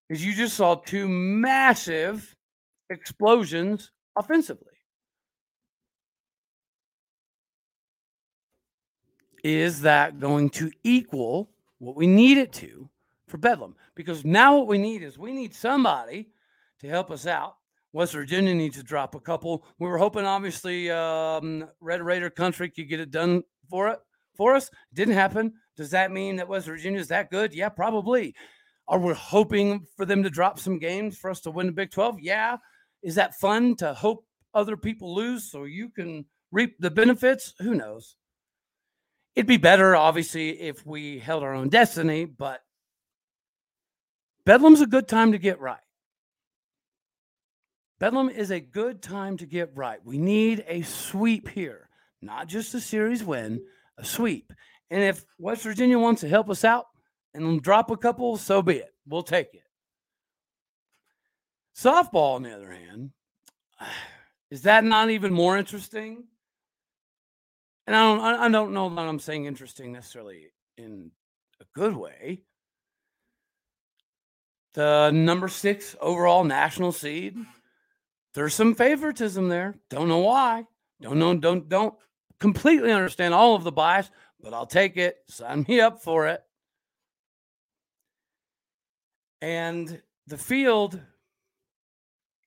is 0.09 0.25
you 0.25 0.35
just 0.35 0.57
saw 0.57 0.75
two 0.75 1.09
massive 1.09 2.35
explosions 2.91 3.91
offensively. 4.17 4.73
Is 9.45 9.83
that 9.83 10.19
going 10.19 10.51
to 10.51 10.71
equal 10.83 11.51
what 11.79 11.97
we 11.97 12.07
need 12.07 12.39
it 12.39 12.53
to 12.55 12.89
for 13.29 13.39
Bedlam? 13.39 13.77
Because 13.95 14.25
now 14.25 14.57
what 14.57 14.67
we 14.67 14.79
need 14.79 15.03
is 15.03 15.19
we 15.19 15.33
need 15.33 15.55
somebody 15.55 16.29
to 16.81 16.89
help 16.89 17.11
us 17.11 17.27
out. 17.27 17.57
West 17.93 18.13
Virginia 18.13 18.55
needs 18.55 18.77
to 18.77 18.83
drop 18.83 19.15
a 19.15 19.21
couple. 19.21 19.65
We 19.79 19.89
were 19.89 19.99
hoping, 19.99 20.25
obviously, 20.25 20.91
um, 20.91 21.69
Red 21.81 22.03
Raider 22.03 22.31
Country 22.31 22.69
could 22.69 22.89
get 22.89 23.01
it 23.01 23.11
done 23.11 23.43
for 23.71 23.89
it 23.89 23.99
for 24.37 24.55
us. 24.55 24.71
Didn't 24.93 25.15
happen. 25.15 25.55
Does 25.77 25.91
that 25.91 26.13
mean 26.13 26.37
that 26.37 26.49
West 26.49 26.67
Virginia 26.67 27.01
is 27.01 27.09
that 27.09 27.31
good? 27.31 27.55
Yeah, 27.55 27.69
probably. 27.69 28.35
Are 28.89 28.99
we 28.99 29.13
hoping 29.15 29.87
for 29.97 30.07
them 30.07 30.23
to 30.23 30.31
drop 30.31 30.59
some 30.59 30.79
games 30.79 31.17
for 31.17 31.31
us 31.31 31.41
to 31.41 31.51
win 31.51 31.67
the 31.67 31.73
Big 31.73 31.91
12? 31.91 32.21
Yeah. 32.21 32.57
Is 33.03 33.15
that 33.17 33.35
fun 33.35 33.77
to 33.77 33.93
hope 33.93 34.25
other 34.55 34.77
people 34.77 35.15
lose 35.15 35.51
so 35.51 35.65
you 35.65 35.91
can 35.91 36.25
reap 36.51 36.77
the 36.79 36.91
benefits? 36.91 37.53
Who 37.61 37.75
knows? 37.75 38.17
It'd 39.37 39.47
be 39.47 39.59
better, 39.59 39.95
obviously, 39.95 40.61
if 40.61 40.85
we 40.87 41.19
held 41.19 41.43
our 41.43 41.55
own 41.55 41.69
destiny, 41.69 42.25
but 42.25 42.61
Bedlam's 44.45 44.81
a 44.81 44.87
good 44.87 45.07
time 45.07 45.33
to 45.33 45.39
get 45.39 45.61
right. 45.61 45.79
Bedlam 48.01 48.31
is 48.31 48.51
a 48.51 48.61
good 48.61 49.03
time 49.03 49.37
to 49.37 49.47
get 49.47 49.71
right. 49.77 49.99
We 50.05 50.19
need 50.19 50.65
a 50.67 50.83
sweep 50.83 51.49
here, 51.49 51.91
not 52.23 52.49
just 52.49 52.75
a 52.75 52.81
series 52.81 53.23
win, 53.23 53.61
a 53.99 54.05
sweep. 54.05 54.53
And 54.91 55.03
if 55.03 55.25
West 55.39 55.63
Virginia 55.63 55.99
wants 55.99 56.23
to 56.23 56.29
help 56.29 56.49
us 56.49 56.65
out, 56.65 56.87
and 57.35 57.63
drop 57.63 57.91
a 57.91 57.97
couple, 57.97 58.37
so 58.37 58.63
be 58.63 58.77
it. 58.77 58.95
We'll 59.07 59.23
take 59.23 59.55
it. 59.55 59.63
Softball, 61.77 62.35
on 62.37 62.43
the 62.43 62.55
other 62.55 62.71
hand, 62.71 63.11
is 64.51 64.63
that 64.63 64.85
not 64.85 65.11
even 65.11 65.33
more 65.33 65.57
interesting? 65.57 66.25
And 67.87 67.97
I 67.97 68.01
don't, 68.01 68.21
I 68.21 68.49
don't 68.49 68.75
know 68.75 68.91
that 68.91 69.09
I'm 69.09 69.19
saying 69.19 69.47
interesting 69.47 69.93
necessarily 69.93 70.53
in 70.77 71.11
a 71.61 71.65
good 71.75 71.97
way. 71.97 72.43
The 74.75 75.11
number 75.11 75.49
six 75.49 75.97
overall 76.01 76.45
national 76.45 76.93
seed, 76.93 77.37
there's 78.35 78.55
some 78.55 78.75
favoritism 78.75 79.49
there. 79.49 79.75
Don't 79.89 80.09
know 80.09 80.19
why. 80.19 80.65
Don't 81.01 81.19
know. 81.19 81.35
Don't 81.35 81.69
don't 81.69 81.95
completely 82.39 82.93
understand 82.93 83.35
all 83.35 83.55
of 83.55 83.65
the 83.65 83.73
bias, 83.73 84.11
but 84.41 84.53
I'll 84.53 84.67
take 84.67 84.97
it. 84.97 85.17
Sign 85.29 85.65
me 85.67 85.81
up 85.81 86.03
for 86.03 86.27
it. 86.27 86.43
And 89.41 90.01
the 90.27 90.39
field, 90.39 91.01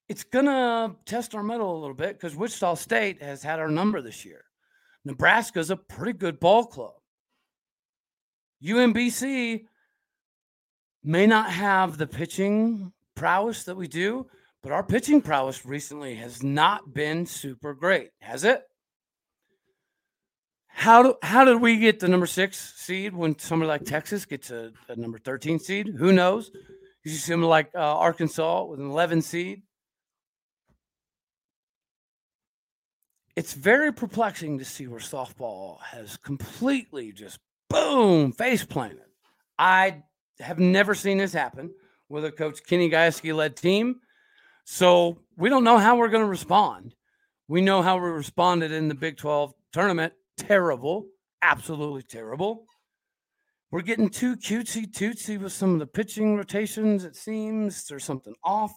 it's 0.10 0.24
to 0.24 0.96
test 1.06 1.36
our 1.36 1.44
mettle 1.44 1.78
a 1.78 1.80
little 1.80 1.96
bit 1.96 2.18
because 2.18 2.36
Wichita 2.36 2.76
State 2.76 3.22
has 3.22 3.42
had 3.44 3.60
our 3.60 3.70
number 3.70 4.02
this 4.02 4.26
year. 4.26 4.44
Nebraska's 5.06 5.72
a 5.72 5.78
pretty 5.78 6.14
good 6.14 6.40
ball 6.40 6.66
club. 6.66 6.94
UMBC 8.64 9.66
may 11.04 11.26
not 11.26 11.50
have 11.50 11.98
the 11.98 12.06
pitching 12.06 12.92
prowess 13.16 13.64
that 13.64 13.76
we 13.76 13.88
do, 13.88 14.28
but 14.62 14.72
our 14.72 14.84
pitching 14.84 15.22
prowess 15.22 15.66
recently 15.66 16.16
has 16.16 16.44
not 16.44 16.94
been 16.94 17.26
super 17.26 17.74
great, 17.74 18.12
has 18.20 18.44
it? 18.44 18.62
How 20.68 21.04
do, 21.04 21.16
how 21.22 21.44
did 21.44 21.62
we 21.62 21.78
get 21.78 22.00
the 22.00 22.08
number 22.08 22.26
six 22.26 22.74
seed 22.78 23.14
when 23.14 23.38
somebody 23.38 23.68
like 23.68 23.84
Texas 23.84 24.26
gets 24.26 24.52
a, 24.52 24.72
a 24.88 24.96
number 24.96 25.18
13 25.18 25.60
seed? 25.60 25.88
Who 25.98 26.12
knows? 26.12 26.52
You 27.04 27.12
see 27.12 27.18
something 27.18 27.50
like 27.50 27.72
uh, 27.74 27.80
Arkansas 27.80 28.66
with 28.66 28.80
an 28.80 28.90
11 28.90 29.22
seed. 29.24 29.64
It's 33.36 33.54
very 33.54 33.92
perplexing 33.92 34.60
to 34.60 34.66
see 34.66 34.88
where 34.88 35.00
softball 35.00 35.82
has 35.82 36.18
completely 36.18 37.12
just 37.12 37.40
boom 37.70 38.34
face 38.34 38.64
planted. 38.64 39.00
I 39.58 40.04
have 40.40 40.60
never 40.60 40.94
seen 40.94 41.18
this 41.18 41.34
happen 41.34 41.72
with 42.10 42.26
a 42.26 42.32
coach 42.32 42.60
Kenny 42.66 42.90
Gajewski 42.90 43.34
led 43.34 43.56
team. 43.56 44.02
So 44.66 45.20
we 45.38 45.50
don't 45.50 45.64
know 45.64 45.78
how 45.78 45.96
we're 45.96 46.10
going 46.10 46.24
to 46.24 46.30
respond. 46.30 46.94
We 47.48 47.62
know 47.62 47.82
how 47.82 47.98
we 47.98 48.10
responded 48.10 48.72
in 48.72 48.88
the 48.88 48.96
Big 48.96 49.18
12 49.18 49.54
tournament. 49.74 50.14
Terrible, 50.38 51.08
absolutely 51.42 52.04
terrible. 52.04 52.66
We're 53.72 53.82
getting 53.82 54.10
too 54.10 54.36
cutesy 54.36 54.86
tootsy 54.86 55.40
with 55.40 55.54
some 55.54 55.74
of 55.74 55.80
the 55.80 55.88
pitching 55.88 56.36
rotations. 56.36 57.06
It 57.06 57.16
seems 57.16 57.86
there's 57.86 58.04
something 58.04 58.36
off 58.44 58.74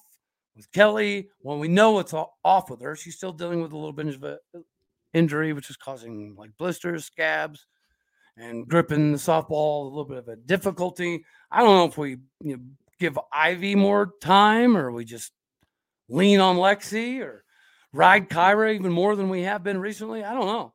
with 0.54 0.70
Kelly. 0.70 1.30
Well, 1.42 1.58
we 1.58 1.66
know 1.66 1.90
what's 1.90 2.14
off 2.14 2.70
with 2.70 2.80
her. 2.80 2.94
She's 2.94 3.16
still 3.16 3.32
dealing 3.32 3.60
with 3.60 3.72
a 3.72 3.76
little 3.76 3.92
bit 3.92 4.14
of 4.14 4.22
an 4.22 4.38
uh, 4.54 4.58
injury, 5.12 5.52
which 5.52 5.68
is 5.68 5.76
causing 5.76 6.36
like 6.38 6.50
blisters, 6.58 7.06
scabs, 7.06 7.66
and 8.36 8.68
gripping 8.68 9.10
the 9.10 9.18
softball 9.18 9.82
a 9.82 9.88
little 9.88 10.04
bit 10.04 10.18
of 10.18 10.28
a 10.28 10.36
difficulty. 10.36 11.24
I 11.50 11.62
don't 11.62 11.76
know 11.76 11.86
if 11.86 11.98
we 11.98 12.10
you 12.42 12.56
know, 12.56 12.62
give 13.00 13.18
Ivy 13.32 13.74
more 13.74 14.12
time 14.20 14.76
or 14.76 14.92
we 14.92 15.04
just 15.04 15.32
lean 16.08 16.38
on 16.38 16.56
Lexi 16.56 17.20
or 17.20 17.44
ride 17.92 18.28
Kyra 18.28 18.74
even 18.74 18.92
more 18.92 19.16
than 19.16 19.28
we 19.28 19.42
have 19.42 19.64
been 19.64 19.78
recently. 19.78 20.22
I 20.22 20.34
don't 20.34 20.46
know. 20.46 20.73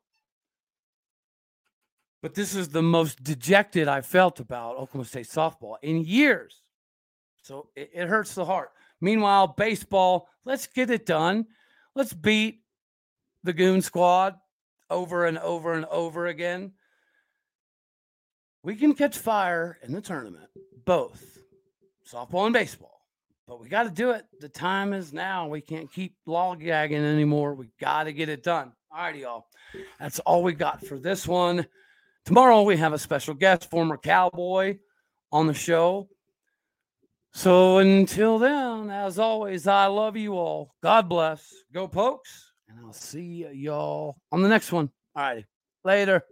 But 2.22 2.34
this 2.34 2.54
is 2.54 2.70
the 2.70 2.82
most 2.82 3.24
dejected 3.24 3.88
I 3.88 4.02
felt 4.02 4.40
about 4.40 4.76
Oklahoma 4.76 5.06
State 5.06 5.28
softball 5.28 5.76
in 5.82 6.04
years. 6.04 6.62
So 7.44 7.70
it, 7.76 7.92
it 7.94 8.08
hurts 8.08 8.36
the 8.36 8.46
heart. 8.46 8.72
Meanwhile, 9.02 9.48
baseball, 9.58 10.28
let's 10.44 10.68
get 10.68 10.90
it 10.90 11.06
done. 11.06 11.46
Let's 11.96 12.14
beat 12.14 12.62
the 13.44 13.54
Goon 13.54 13.82
Squad 13.82 14.36
over 14.90 15.26
and 15.26 15.38
over 15.38 15.74
and 15.74 15.86
over 15.86 16.28
again. 16.28 16.74
We 18.64 18.76
can 18.76 18.94
catch 18.94 19.18
fire 19.18 19.78
in 19.84 19.94
the 19.94 20.02
tournament, 20.02 20.50
both 20.86 21.38
softball 22.12 22.46
and 22.46 22.54
baseball, 22.54 23.06
but 23.48 23.62
we 23.62 23.70
got 23.70 23.84
to 23.84 23.90
do 23.90 24.12
it. 24.12 24.26
The 24.42 24.50
time 24.50 24.92
is 24.92 25.14
now. 25.14 25.48
We 25.48 25.62
can't 25.62 25.92
keep 25.92 26.16
lollygagging 26.28 26.92
anymore. 26.92 27.54
We 27.54 27.70
got 27.80 28.04
to 28.04 28.14
get 28.14 28.28
it 28.28 28.44
done. 28.44 28.74
All 28.92 28.98
righty, 29.04 29.20
y'all. 29.20 29.46
That's 30.00 30.20
all 30.20 30.44
we 30.44 30.54
got 30.54 30.86
for 30.86 31.00
this 31.00 31.26
one. 31.26 31.66
Tomorrow 32.26 32.64
we 32.64 32.78
have 32.78 32.94
a 32.94 33.00
special 33.00 33.34
guest, 33.34 33.70
former 33.70 33.98
cowboy, 33.98 34.78
on 35.32 35.48
the 35.48 35.54
show. 35.54 36.08
So 37.34 37.78
until 37.78 38.40
then, 38.40 38.90
as 38.90 39.20
always, 39.20 39.68
I 39.68 39.86
love 39.86 40.18
you 40.18 40.34
all. 40.34 40.74
God 40.82 41.08
bless. 41.08 41.48
Go 41.74 41.88
Pokes. 41.88 42.52
And 42.68 42.80
I'll 42.80 42.94
see 42.94 43.48
y'all 43.54 44.18
on 44.32 44.42
the 44.42 44.50
next 44.50 44.72
one. 44.72 44.90
All 45.16 45.24
righty. 45.24 45.46
Later. 45.84 46.24